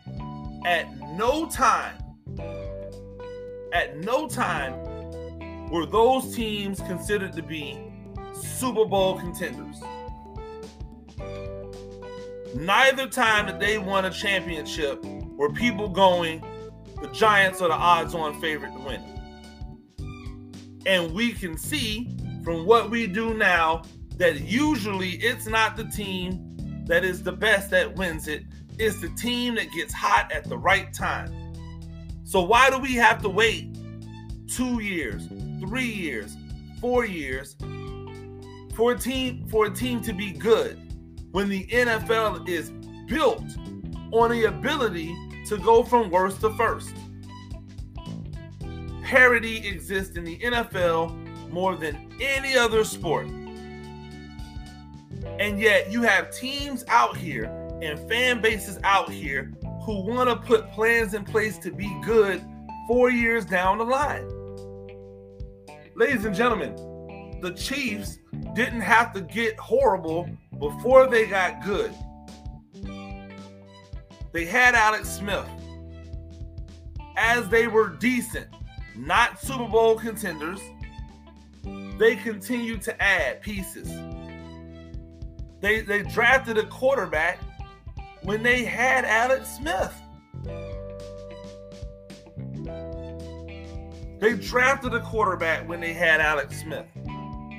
at 0.67 0.87
no 1.17 1.49
time, 1.49 1.97
at 3.73 3.99
no 3.99 4.29
time 4.29 4.75
were 5.71 5.87
those 5.87 6.35
teams 6.35 6.81
considered 6.81 7.33
to 7.33 7.43
be 7.43 7.79
Super 8.35 8.85
Bowl 8.85 9.19
contenders. 9.19 9.81
Neither 12.55 13.07
time 13.07 13.47
that 13.47 13.61
they 13.61 13.79
won 13.79 14.05
a 14.05 14.11
championship 14.11 15.05
were 15.37 15.53
people 15.53 15.89
going, 15.89 16.45
the 17.01 17.09
Giants 17.09 17.61
are 17.61 17.69
the 17.69 17.75
odds 17.75 18.15
on 18.15 18.41
favorite 18.41 18.73
to 18.73 18.81
win. 18.81 19.03
And 20.87 21.13
we 21.15 21.33
can 21.33 21.57
see 21.57 22.09
from 22.43 22.67
what 22.67 22.91
we 22.91 23.07
do 23.07 23.35
now 23.35 23.83
that 24.17 24.41
usually 24.41 25.11
it's 25.13 25.47
not 25.47 25.77
the 25.77 25.85
team 25.85 26.85
that 26.87 27.05
is 27.05 27.23
the 27.23 27.33
best 27.33 27.71
that 27.71 27.95
wins 27.97 28.27
it, 28.27 28.45
it's 28.79 29.01
the 29.01 29.09
team 29.11 29.55
that 29.55 29.71
gets 29.73 29.95
hot 29.95 30.31
at 30.33 30.45
the 30.45 30.59
right 30.59 30.93
time. 30.93 31.33
So 32.25 32.43
why 32.43 32.71
do 32.71 32.79
we 32.79 32.95
have 32.95 33.23
to 33.23 33.29
wait 33.29 33.77
two 34.49 34.81
years, 34.81 35.29
three 35.61 35.91
years, 35.91 36.37
four 36.81 37.05
years 37.05 37.57
for 38.75 38.93
a 38.93 38.99
team 38.99 39.47
for 39.49 39.67
a 39.67 39.71
team 39.71 40.01
to 40.03 40.13
be 40.13 40.33
good 40.33 40.90
when 41.33 41.49
the 41.49 41.67
NFL 41.67 42.49
is 42.49 42.71
built 43.07 43.45
on 44.13 44.31
the 44.31 44.45
ability 44.45 45.15
to 45.47 45.59
go 45.59 45.83
from 45.83 46.11
worst 46.11 46.41
to 46.41 46.51
first. 46.57 46.95
Parity 49.03 49.67
exists 49.67 50.17
in 50.17 50.25
the 50.25 50.39
NFL 50.39 51.51
more 51.51 51.77
than 51.77 52.13
any 52.21 52.57
other 52.57 52.85
sport. 52.85 53.27
And 55.39 55.59
yet 55.59 55.91
you 55.91 56.03
have 56.03 56.31
teams 56.31 56.85
out 56.89 57.17
here 57.17 57.45
and 57.83 57.99
fan 58.09 58.41
bases 58.41 58.79
out 58.85 59.11
here 59.11 59.53
who 59.85 60.03
want 60.03 60.29
to 60.29 60.37
put 60.37 60.71
plans 60.73 61.15
in 61.15 61.25
place 61.25 61.59
to 61.59 61.71
be 61.71 61.91
good 62.03 62.45
four 62.87 63.11
years 63.11 63.45
down 63.45 63.79
the 63.79 63.85
line. 63.85 64.29
Ladies 65.97 66.25
and 66.25 66.35
gentlemen, 66.35 66.77
the 67.41 67.53
Chiefs 67.53 68.19
didn't 68.55 68.81
have 68.81 69.13
to 69.15 69.21
get 69.21 69.59
horrible 69.59 70.29
before 70.59 71.07
they 71.07 71.27
got 71.27 71.65
good. 71.65 71.93
They 74.33 74.45
had 74.45 74.75
Alex 74.75 75.09
Smith 75.09 75.49
as 77.17 77.49
they 77.49 77.67
were 77.67 77.89
decent, 77.89 78.49
not 78.97 79.41
Super 79.41 79.67
Bowl 79.67 79.97
contenders. 79.99 80.61
They 81.99 82.17
continued 82.17 82.83
to 82.83 83.03
add 83.03 83.43
pieces. 83.43 83.89
They 85.61 85.81
they 85.81 86.03
drafted 86.03 86.57
a 86.59 86.67
quarterback 86.67 87.39
when 88.23 88.43
they 88.43 88.65
had 88.65 89.05
Alex 89.05 89.57
Smith. 89.57 89.93
They 94.21 94.35
drafted 94.35 94.95
a 94.95 95.01
quarterback 95.01 95.69
when 95.69 95.81
they 95.81 95.95
had 95.95 96.21
Alex 96.21 96.61
Smith. 96.61 96.87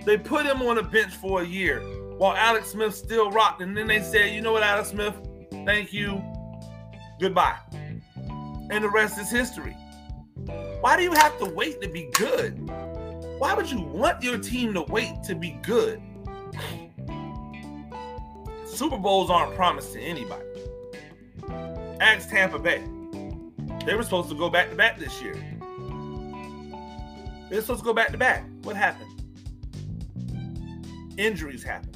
They 0.05 0.17
put 0.17 0.45
him 0.45 0.61
on 0.61 0.77
a 0.77 0.83
bench 0.83 1.13
for 1.13 1.41
a 1.41 1.45
year 1.45 1.81
while 2.17 2.35
Alex 2.35 2.69
Smith 2.69 2.95
still 2.95 3.31
rocked. 3.31 3.61
And 3.61 3.75
then 3.75 3.87
they 3.87 4.01
said, 4.01 4.33
you 4.33 4.41
know 4.41 4.51
what, 4.51 4.63
Alex 4.63 4.89
Smith, 4.89 5.15
thank 5.65 5.93
you, 5.93 6.21
goodbye. 7.19 7.57
And 8.69 8.83
the 8.83 8.89
rest 8.89 9.19
is 9.19 9.29
history. 9.29 9.75
Why 10.81 10.97
do 10.97 11.03
you 11.03 11.13
have 11.13 11.37
to 11.39 11.45
wait 11.45 11.81
to 11.81 11.89
be 11.89 12.09
good? 12.13 12.57
Why 13.37 13.53
would 13.53 13.69
you 13.69 13.81
want 13.81 14.23
your 14.23 14.37
team 14.37 14.73
to 14.73 14.81
wait 14.83 15.23
to 15.23 15.35
be 15.35 15.51
good? 15.61 16.01
Super 18.65 18.97
Bowls 18.97 19.29
aren't 19.29 19.55
promised 19.55 19.93
to 19.93 19.99
anybody. 19.99 20.45
Ask 21.99 22.29
Tampa 22.29 22.57
Bay. 22.57 22.83
They 23.85 23.95
were 23.95 24.03
supposed 24.03 24.29
to 24.29 24.35
go 24.35 24.49
back 24.49 24.69
to 24.69 24.75
back 24.75 24.97
this 24.97 25.21
year. 25.21 25.35
They're 27.49 27.61
supposed 27.61 27.81
to 27.81 27.85
go 27.85 27.93
back 27.93 28.11
to 28.11 28.17
back. 28.17 28.45
What 28.63 28.75
happened? 28.75 29.10
Injuries 31.17 31.63
happen. 31.63 31.91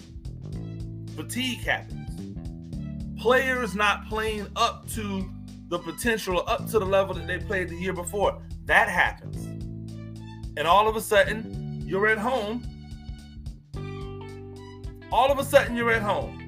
Fatigue 1.15 1.59
happens. 1.59 3.21
Players 3.21 3.75
not 3.75 4.07
playing 4.07 4.47
up 4.55 4.87
to 4.89 5.29
the 5.69 5.79
potential, 5.79 6.43
up 6.47 6.69
to 6.69 6.79
the 6.79 6.85
level 6.85 7.15
that 7.15 7.27
they 7.27 7.39
played 7.39 7.69
the 7.69 7.75
year 7.75 7.93
before. 7.93 8.41
That 8.65 8.89
happens. 8.89 9.45
And 10.57 10.67
all 10.67 10.87
of 10.87 10.95
a 10.95 11.01
sudden, 11.01 11.83
you're 11.85 12.07
at 12.07 12.17
home. 12.17 12.63
All 15.11 15.31
of 15.31 15.39
a 15.39 15.43
sudden, 15.43 15.75
you're 15.75 15.91
at 15.91 16.01
home 16.01 16.45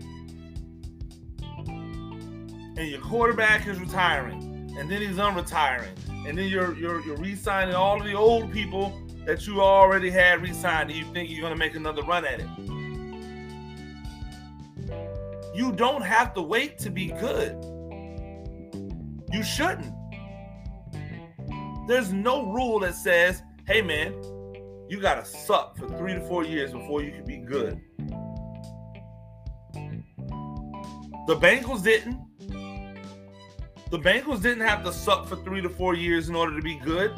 and 2.77 2.89
your 2.89 3.01
quarterback 3.01 3.67
is 3.67 3.79
retiring, 3.79 4.71
and 4.77 4.89
then 4.89 5.01
he's 5.01 5.17
unretiring, 5.17 5.89
and 6.27 6.37
then 6.37 6.47
you're 6.47 6.75
you're 6.75 7.03
you're 7.03 7.17
re-signing 7.17 7.73
all 7.73 7.99
of 7.99 8.05
the 8.05 8.13
old 8.13 8.51
people 8.51 9.01
that 9.27 9.45
you 9.45 9.61
already 9.61 10.09
had 10.09 10.41
re-signed, 10.41 10.89
and 10.89 10.97
you 10.97 11.05
think 11.13 11.29
you're 11.29 11.41
gonna 11.41 11.55
make 11.55 11.75
another 11.75 12.01
run 12.01 12.23
at 12.23 12.39
it. 12.39 12.47
You 15.53 15.73
don't 15.73 16.01
have 16.01 16.33
to 16.35 16.41
wait 16.41 16.77
to 16.79 16.89
be 16.89 17.07
good. 17.07 17.61
You 19.33 19.43
shouldn't. 19.43 19.93
There's 21.87 22.13
no 22.13 22.45
rule 22.45 22.79
that 22.79 22.95
says, 22.95 23.43
hey 23.67 23.81
man, 23.81 24.13
you 24.87 25.01
gotta 25.01 25.25
suck 25.25 25.77
for 25.77 25.89
three 25.97 26.13
to 26.13 26.21
four 26.21 26.45
years 26.45 26.71
before 26.71 27.03
you 27.03 27.11
can 27.11 27.25
be 27.25 27.39
good. 27.39 27.81
The 31.27 31.35
Bengals 31.35 31.83
didn't. 31.83 32.21
The 33.91 33.99
Bengals 33.99 34.41
didn't 34.41 34.65
have 34.65 34.85
to 34.85 34.93
suck 34.93 35.27
for 35.27 35.35
three 35.43 35.61
to 35.61 35.69
four 35.69 35.95
years 35.95 36.29
in 36.29 36.35
order 36.35 36.55
to 36.55 36.61
be 36.61 36.75
good. 36.75 37.11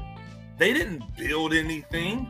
They 0.60 0.74
didn't 0.74 1.02
build 1.18 1.54
anything. 1.54 2.28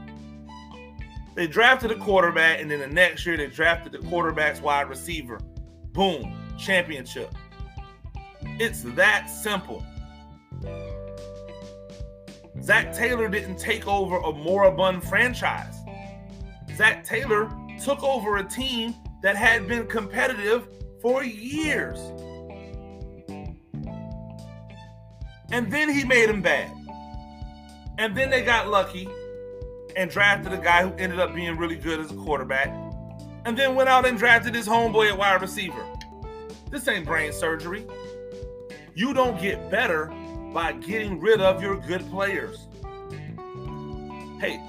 They 1.33 1.47
drafted 1.47 1.89
a 1.89 1.95
quarterback, 1.95 2.61
and 2.61 2.69
then 2.69 2.79
the 2.79 2.87
next 2.87 3.25
year 3.25 3.35
they 3.35 3.47
drafted 3.47 3.91
the 3.91 4.07
quarterback's 4.07 4.61
wide 4.61 4.87
receiver. 4.87 5.39
Boom, 5.93 6.37
championship. 6.57 7.33
It's 8.59 8.83
that 8.83 9.25
simple. 9.25 9.83
Zac 12.61 12.93
Taylor 12.93 13.29
didn't 13.29 13.57
take 13.57 13.87
over 13.87 14.17
a 14.17 14.31
moribund 14.31 15.03
franchise. 15.03 15.75
Zac 16.75 17.03
Taylor 17.03 17.51
took 17.83 18.03
over 18.03 18.37
a 18.37 18.43
team 18.43 18.93
that 19.23 19.35
had 19.35 19.67
been 19.67 19.87
competitive 19.87 20.67
for 21.01 21.23
years. 21.23 21.99
And 25.51 25.71
then 25.71 25.89
he 25.89 26.03
made 26.03 26.29
him 26.29 26.43
bad. 26.43 26.78
And 27.99 28.15
then 28.15 28.29
they 28.29 28.41
got 28.41 28.69
lucky 28.69 29.09
and 29.97 30.09
drafted 30.09 30.53
a 30.53 30.57
guy 30.57 30.83
who 30.83 30.93
ended 30.93 31.19
up 31.19 31.35
being 31.35 31.57
really 31.57 31.75
good 31.75 31.99
as 31.99 32.09
a 32.09 32.15
quarterback. 32.15 32.69
And 33.43 33.57
then 33.57 33.75
went 33.75 33.89
out 33.89 34.05
and 34.05 34.17
drafted 34.17 34.55
his 34.55 34.65
homeboy 34.65 35.11
at 35.11 35.17
wide 35.17 35.41
receiver. 35.41 35.85
This 36.71 36.87
ain't 36.87 37.05
brain 37.05 37.33
surgery. 37.33 37.85
You 38.95 39.13
don't 39.13 39.39
get 39.41 39.69
better 39.69 40.13
by 40.53 40.71
getting 40.73 41.19
rid 41.19 41.41
of 41.41 41.61
your 41.61 41.75
good 41.75 42.09
players. 42.09 42.67
Hey, 44.39 44.61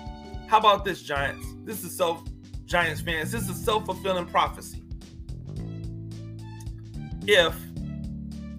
how 0.49 0.59
about 0.59 0.85
this, 0.85 1.01
Giants? 1.01 1.47
This 1.63 1.85
is 1.85 1.97
self 1.97 2.25
Giants 2.65 3.01
fans. 3.01 3.31
This 3.31 3.43
is 3.43 3.51
a 3.51 3.55
self-fulfilling 3.55 4.27
prophecy. 4.27 4.83
If 7.29 7.55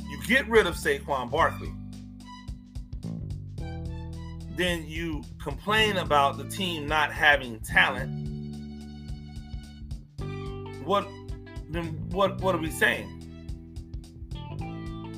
you 0.09 0.21
get 0.27 0.47
rid 0.47 0.65
of 0.65 0.75
Saquon 0.75 1.29
Barkley, 1.29 1.73
then 4.61 4.87
you 4.87 5.23
complain 5.41 5.97
about 5.97 6.37
the 6.37 6.43
team 6.43 6.85
not 6.85 7.11
having 7.11 7.59
talent. 7.61 8.27
What 10.85 11.07
then 11.71 11.85
what 12.11 12.39
what 12.41 12.53
are 12.53 12.59
we 12.59 12.69
saying? 12.69 13.17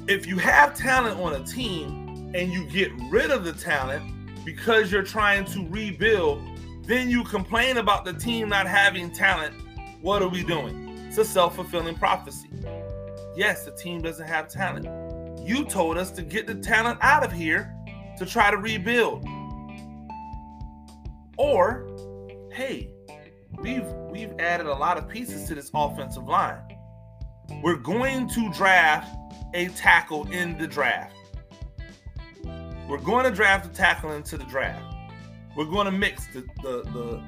If 0.07 0.25
you 0.25 0.37
have 0.37 0.75
talent 0.75 1.19
on 1.19 1.33
a 1.33 1.43
team 1.43 2.31
and 2.33 2.53
you 2.53 2.65
get 2.69 2.91
rid 3.09 3.31
of 3.31 3.43
the 3.43 3.51
talent 3.51 4.45
because 4.45 4.91
you're 4.91 5.03
trying 5.03 5.43
to 5.45 5.67
rebuild, 5.67 6.41
then 6.83 7.09
you 7.09 7.25
complain 7.25 7.77
about 7.77 8.05
the 8.05 8.13
team 8.13 8.47
not 8.47 8.65
having 8.65 9.11
talent. 9.11 9.55
What 10.01 10.21
are 10.21 10.29
we 10.29 10.43
doing? 10.43 11.05
It's 11.07 11.17
a 11.17 11.25
self-fulfilling 11.25 11.95
prophecy. 11.95 12.49
Yes, 13.35 13.65
the 13.65 13.71
team 13.71 14.01
doesn't 14.01 14.27
have 14.27 14.47
talent. 14.47 14.87
You 15.45 15.65
told 15.65 15.97
us 15.97 16.11
to 16.11 16.21
get 16.21 16.47
the 16.47 16.55
talent 16.55 16.99
out 17.01 17.23
of 17.23 17.31
here 17.31 17.73
to 18.17 18.25
try 18.25 18.51
to 18.51 18.57
rebuild. 18.57 19.25
Or, 21.37 21.87
hey, 22.51 22.93
we've 23.59 23.85
we've 24.09 24.33
added 24.39 24.67
a 24.67 24.73
lot 24.73 24.97
of 24.97 25.07
pieces 25.07 25.47
to 25.47 25.55
this 25.55 25.71
offensive 25.73 26.25
line. 26.25 26.61
We're 27.61 27.77
going 27.77 28.27
to 28.29 28.51
draft 28.53 29.15
a 29.53 29.67
tackle 29.69 30.29
in 30.31 30.57
the 30.57 30.67
draft. 30.67 31.15
We're 32.87 32.97
going 32.97 33.25
to 33.25 33.31
draft 33.31 33.65
a 33.65 33.69
tackle 33.69 34.11
into 34.11 34.37
the 34.37 34.43
draft. 34.45 34.83
We're 35.55 35.65
going 35.65 35.85
to 35.85 35.91
mix 35.91 36.27
the 36.27 36.41
the 36.61 36.83
the 36.91 37.23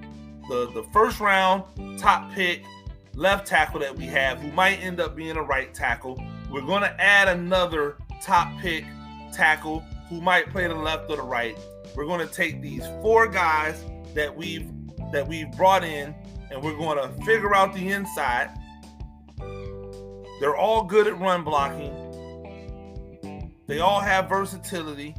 the, 0.50 0.72
the 0.74 0.84
first 0.94 1.20
round 1.20 1.64
top 1.98 2.32
pick 2.34 2.64
left 3.16 3.48
tackle 3.48 3.80
that 3.80 3.96
we 3.96 4.06
have, 4.06 4.40
who 4.40 4.52
might 4.52 4.80
end 4.84 5.00
up 5.00 5.16
being 5.16 5.38
a 5.38 5.42
right 5.42 5.74
tackle. 5.74 6.22
We're 6.52 6.62
going 6.62 6.82
to 6.84 7.02
add 7.02 7.28
another 7.28 7.98
top 8.22 8.60
pick 8.60 8.86
tackle 9.34 9.80
who 10.10 10.22
might 10.22 10.52
play 10.52 10.68
the 10.68 10.76
left 10.76 11.10
or 11.10 11.18
the 11.18 11.24
right. 11.24 11.58
We're 11.96 12.06
going 12.06 12.26
to 12.26 12.32
take 12.32 12.62
these 12.62 12.86
four 13.02 13.28
guys 13.28 13.84
that 14.16 14.36
we've 14.36 14.72
that 15.12 15.28
we've 15.28 15.52
brought 15.52 15.84
in, 15.84 16.16
and 16.50 16.64
we're 16.64 16.78
going 16.78 16.98
to 16.98 17.26
figure 17.26 17.54
out 17.54 17.74
the 17.74 17.92
inside. 17.92 18.50
They're 20.40 20.56
all 20.56 20.84
good 20.84 21.08
at 21.08 21.20
run 21.20 21.44
blocking. 21.44 22.02
They 23.68 23.80
all 23.80 24.00
have 24.00 24.28
versatility. 24.28 25.16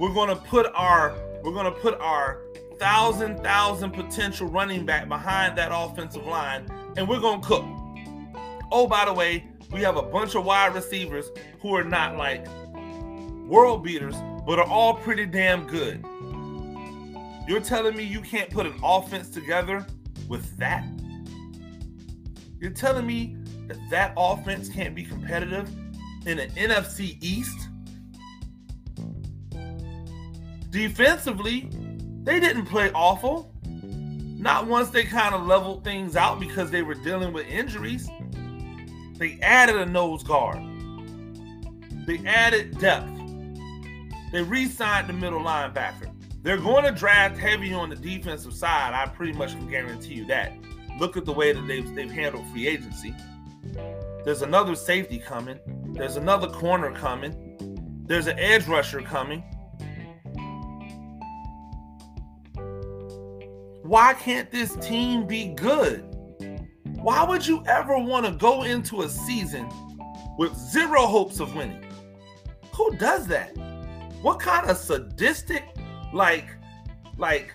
We're 0.00 0.14
going 0.14 0.28
to 0.28 0.36
put 0.36 0.66
our 0.74 1.14
we're 1.42 1.52
going 1.52 1.72
to 1.72 1.80
put 1.80 2.00
our 2.00 2.40
thousand 2.78 3.42
thousand 3.42 3.92
potential 3.92 4.48
running 4.48 4.84
back 4.84 5.08
behind 5.08 5.56
that 5.58 5.70
offensive 5.72 6.26
line, 6.26 6.66
and 6.96 7.08
we're 7.08 7.20
going 7.20 7.40
to 7.40 7.46
cook. 7.46 7.64
Oh, 8.72 8.86
by 8.86 9.04
the 9.04 9.12
way, 9.12 9.46
we 9.72 9.80
have 9.80 9.96
a 9.96 10.02
bunch 10.02 10.34
of 10.34 10.44
wide 10.44 10.74
receivers 10.74 11.30
who 11.60 11.74
are 11.74 11.84
not 11.84 12.16
like 12.16 12.46
world 13.46 13.84
beaters, 13.84 14.16
but 14.46 14.58
are 14.58 14.66
all 14.66 14.94
pretty 14.94 15.24
damn 15.24 15.66
good. 15.66 16.04
You're 17.46 17.60
telling 17.60 17.96
me 17.96 18.02
you 18.02 18.20
can't 18.20 18.50
put 18.50 18.66
an 18.66 18.78
offense 18.82 19.30
together 19.30 19.86
with 20.28 20.56
that? 20.58 20.84
You're 22.58 22.72
telling 22.72 23.06
me 23.06 23.36
that 23.68 23.78
that 23.90 24.14
offense 24.16 24.68
can't 24.68 24.94
be 24.94 25.04
competitive 25.04 25.70
in 26.26 26.40
an 26.40 26.50
NFC 26.50 27.18
East? 27.22 27.68
Defensively, 30.70 31.70
they 32.24 32.40
didn't 32.40 32.66
play 32.66 32.90
awful. 32.92 33.52
Not 33.62 34.66
once 34.66 34.90
they 34.90 35.04
kind 35.04 35.34
of 35.34 35.46
leveled 35.46 35.84
things 35.84 36.16
out 36.16 36.40
because 36.40 36.70
they 36.70 36.82
were 36.82 36.94
dealing 36.94 37.32
with 37.32 37.46
injuries. 37.46 38.08
They 39.18 39.38
added 39.40 39.76
a 39.76 39.86
nose 39.86 40.22
guard. 40.24 40.58
They 42.06 42.18
added 42.26 42.78
depth. 42.78 43.10
They 44.32 44.42
re-signed 44.42 45.08
the 45.08 45.12
middle 45.12 45.40
linebacker. 45.40 46.05
They're 46.46 46.56
going 46.56 46.84
to 46.84 46.92
draft 46.92 47.36
heavy 47.36 47.74
on 47.74 47.90
the 47.90 47.96
defensive 47.96 48.54
side. 48.54 48.94
I 48.94 49.08
pretty 49.08 49.32
much 49.32 49.54
can 49.54 49.68
guarantee 49.68 50.14
you 50.14 50.26
that. 50.26 50.52
Look 51.00 51.16
at 51.16 51.24
the 51.24 51.32
way 51.32 51.52
that 51.52 51.66
they've, 51.66 51.92
they've 51.92 52.08
handled 52.08 52.46
free 52.52 52.68
agency. 52.68 53.12
There's 54.24 54.42
another 54.42 54.76
safety 54.76 55.18
coming. 55.18 55.58
There's 55.94 56.14
another 56.14 56.46
corner 56.46 56.92
coming. 56.92 58.04
There's 58.06 58.28
an 58.28 58.38
edge 58.38 58.68
rusher 58.68 59.02
coming. 59.02 59.40
Why 63.82 64.14
can't 64.14 64.48
this 64.48 64.76
team 64.76 65.26
be 65.26 65.48
good? 65.48 66.04
Why 66.84 67.24
would 67.24 67.44
you 67.44 67.64
ever 67.66 67.98
want 67.98 68.24
to 68.24 68.30
go 68.30 68.62
into 68.62 69.02
a 69.02 69.08
season 69.08 69.68
with 70.38 70.54
zero 70.54 71.06
hopes 71.06 71.40
of 71.40 71.56
winning? 71.56 71.92
Who 72.76 72.96
does 72.98 73.26
that? 73.26 73.48
What 74.22 74.38
kind 74.38 74.70
of 74.70 74.76
sadistic, 74.76 75.64
like, 76.16 76.48
like, 77.18 77.54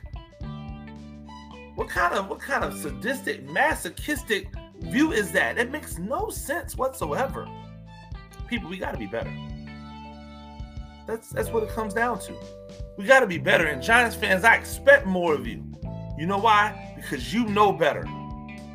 what 1.75 1.89
kind 1.89 2.13
of 2.13 2.29
what 2.29 2.39
kind 2.39 2.63
of 2.63 2.77
sadistic, 2.77 3.49
masochistic 3.49 4.47
view 4.79 5.11
is 5.11 5.31
that? 5.31 5.57
It 5.57 5.71
makes 5.71 5.97
no 5.97 6.29
sense 6.29 6.77
whatsoever. 6.77 7.47
People, 8.47 8.69
we 8.69 8.77
got 8.77 8.91
to 8.91 8.97
be 8.97 9.07
better. 9.07 9.33
That's 11.07 11.29
that's 11.29 11.49
what 11.49 11.63
it 11.63 11.69
comes 11.69 11.93
down 11.93 12.19
to. 12.19 12.35
We 12.97 13.05
got 13.05 13.21
to 13.21 13.27
be 13.27 13.37
better. 13.37 13.65
And 13.65 13.81
Giants 13.81 14.15
fans, 14.15 14.43
I 14.43 14.55
expect 14.55 15.05
more 15.05 15.33
of 15.33 15.47
you. 15.47 15.63
You 16.17 16.27
know 16.27 16.37
why? 16.37 16.93
Because 16.95 17.33
you 17.33 17.45
know 17.47 17.73
better. 17.73 18.05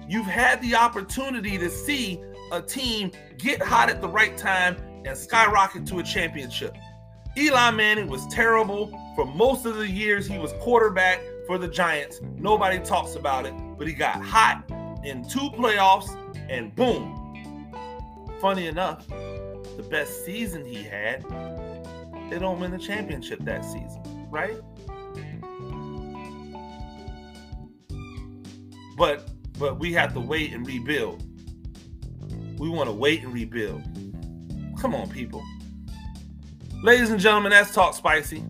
You've 0.09 0.27
had 0.27 0.61
the 0.63 0.75
opportunity 0.75 1.59
to 1.59 1.71
see 1.71 2.21
a 2.53 2.61
team 2.61 3.13
get 3.39 3.63
hot 3.63 3.89
at 3.89 4.01
the 4.01 4.09
right 4.09 4.37
time 4.37 4.77
and 5.05 5.17
skyrocket 5.17 5.87
to 5.87 5.99
a 5.99 6.03
championship. 6.03 6.77
Eli 7.37 7.71
Manning 7.71 8.09
was 8.09 8.27
terrible 8.29 8.91
for 9.17 9.25
most 9.25 9.65
of 9.65 9.77
the 9.77 9.91
years 9.91 10.27
he 10.27 10.39
was 10.39 10.53
quarterback 10.61 11.21
for 11.47 11.57
the 11.57 11.67
Giants. 11.67 12.21
Nobody 12.37 12.79
talks 12.79 13.17
about 13.17 13.47
it, 13.47 13.55
but 13.79 13.89
he 13.89 13.95
got 13.95 14.23
hot 14.23 14.63
in 15.05 15.27
two 15.27 15.49
playoffs 15.51 16.15
and 16.51 16.75
boom. 16.77 17.73
Funny 18.41 18.67
enough, 18.67 19.09
the 19.09 19.87
best 19.91 20.25
season 20.27 20.65
he 20.65 20.83
had, 20.83 21.25
they 22.31 22.39
don't 22.39 22.61
win 22.61 22.71
the 22.71 22.79
championship 22.79 23.41
that 23.45 23.65
season, 23.65 24.29
right? 24.31 24.59
But 28.99 29.31
but 29.59 29.79
we 29.79 29.95
have 29.95 30.13
to 30.13 30.21
wait 30.21 30.53
and 30.53 30.67
rebuild. 30.67 31.23
We 32.59 32.69
want 32.69 32.89
to 32.89 32.93
wait 32.93 33.23
and 33.23 33.33
rebuild. 33.33 33.83
Come 34.79 34.95
on, 34.95 35.09
people. 35.09 35.43
Ladies 36.83 37.11
and 37.11 37.19
gentlemen, 37.19 37.51
that's 37.51 37.73
Talk 37.73 37.95
Spicy. 37.95 38.45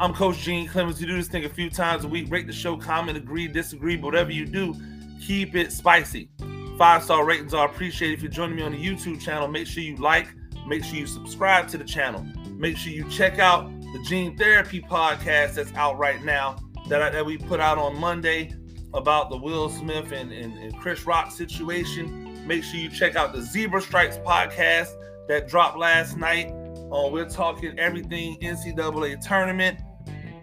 I'm 0.00 0.12
Coach 0.12 0.38
Gene 0.38 0.68
Clemons. 0.68 1.00
You 1.00 1.06
do 1.06 1.16
this 1.16 1.28
thing 1.28 1.44
a 1.44 1.48
few 1.48 1.70
times 1.70 2.04
a 2.04 2.08
week. 2.08 2.28
Rate 2.28 2.48
the 2.48 2.52
show, 2.52 2.76
comment, 2.76 3.16
agree, 3.16 3.46
disagree, 3.46 3.96
but 3.96 4.06
whatever 4.06 4.32
you 4.32 4.44
do, 4.44 4.74
keep 5.20 5.54
it 5.54 5.70
spicy. 5.70 6.28
Five 6.76 7.04
star 7.04 7.24
ratings 7.24 7.54
are 7.54 7.66
appreciated. 7.66 8.14
If 8.14 8.22
you're 8.22 8.32
joining 8.32 8.56
me 8.56 8.62
on 8.62 8.72
the 8.72 8.78
YouTube 8.78 9.20
channel, 9.20 9.46
make 9.46 9.68
sure 9.68 9.84
you 9.84 9.94
like, 9.96 10.26
make 10.66 10.82
sure 10.82 10.96
you 10.96 11.06
subscribe 11.06 11.68
to 11.68 11.78
the 11.78 11.84
channel. 11.84 12.26
Make 12.56 12.76
sure 12.76 12.92
you 12.92 13.08
check 13.08 13.38
out 13.38 13.70
the 13.80 14.02
Gene 14.04 14.36
Therapy 14.36 14.80
podcast 14.80 15.54
that's 15.54 15.72
out 15.74 15.96
right 15.96 16.22
now 16.24 16.56
that, 16.88 17.00
I, 17.00 17.10
that 17.10 17.24
we 17.24 17.38
put 17.38 17.60
out 17.60 17.78
on 17.78 17.96
Monday 17.96 18.52
about 18.94 19.30
the 19.30 19.36
Will 19.36 19.68
Smith 19.68 20.10
and, 20.10 20.32
and, 20.32 20.58
and 20.58 20.76
Chris 20.76 21.06
Rock 21.06 21.30
situation. 21.30 22.44
Make 22.48 22.64
sure 22.64 22.80
you 22.80 22.90
check 22.90 23.14
out 23.14 23.32
the 23.32 23.42
Zebra 23.42 23.80
Stripes 23.80 24.18
podcast 24.18 24.88
that 25.28 25.48
dropped 25.48 25.78
last 25.78 26.16
night. 26.16 26.52
Uh, 26.94 27.08
we're 27.08 27.28
talking 27.28 27.76
everything 27.76 28.36
NCAA 28.40 29.20
tournament. 29.20 29.80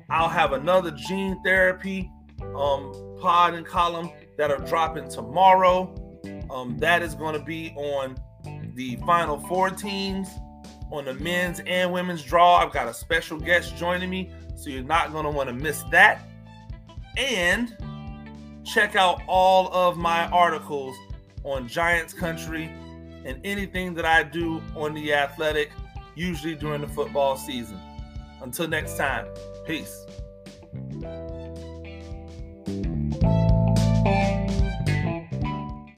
I'll 0.09 0.27
have 0.27 0.51
another 0.51 0.91
gene 0.91 1.41
therapy 1.45 2.11
um, 2.57 2.91
pod 3.21 3.53
and 3.53 3.65
column 3.65 4.11
that 4.37 4.51
are 4.51 4.57
dropping 4.57 5.07
tomorrow. 5.07 5.95
Um, 6.49 6.77
that 6.79 7.03
is 7.03 7.15
going 7.15 7.39
to 7.39 7.45
be 7.45 7.71
on 7.77 8.17
the 8.75 8.97
final 9.05 9.39
four 9.39 9.69
teams 9.69 10.27
on 10.91 11.05
the 11.05 11.13
men's 11.13 11.61
and 11.65 11.93
women's 11.93 12.21
draw. 12.21 12.57
I've 12.57 12.73
got 12.73 12.89
a 12.89 12.93
special 12.93 13.39
guest 13.39 13.77
joining 13.77 14.09
me, 14.09 14.29
so 14.57 14.69
you're 14.69 14.83
not 14.83 15.13
going 15.13 15.23
to 15.23 15.31
want 15.31 15.47
to 15.47 15.55
miss 15.55 15.83
that. 15.83 16.27
And 17.15 17.77
check 18.65 18.97
out 18.97 19.21
all 19.25 19.73
of 19.73 19.95
my 19.95 20.27
articles 20.27 20.97
on 21.45 21.69
Giants 21.69 22.13
Country 22.13 22.65
and 23.23 23.39
anything 23.45 23.93
that 23.93 24.05
I 24.05 24.23
do 24.23 24.61
on 24.75 24.93
the 24.93 25.13
athletic, 25.13 25.71
usually 26.15 26.55
during 26.55 26.81
the 26.81 26.87
football 26.87 27.37
season. 27.37 27.79
Until 28.41 28.67
next 28.67 28.97
time, 28.97 29.27
peace. 29.65 30.05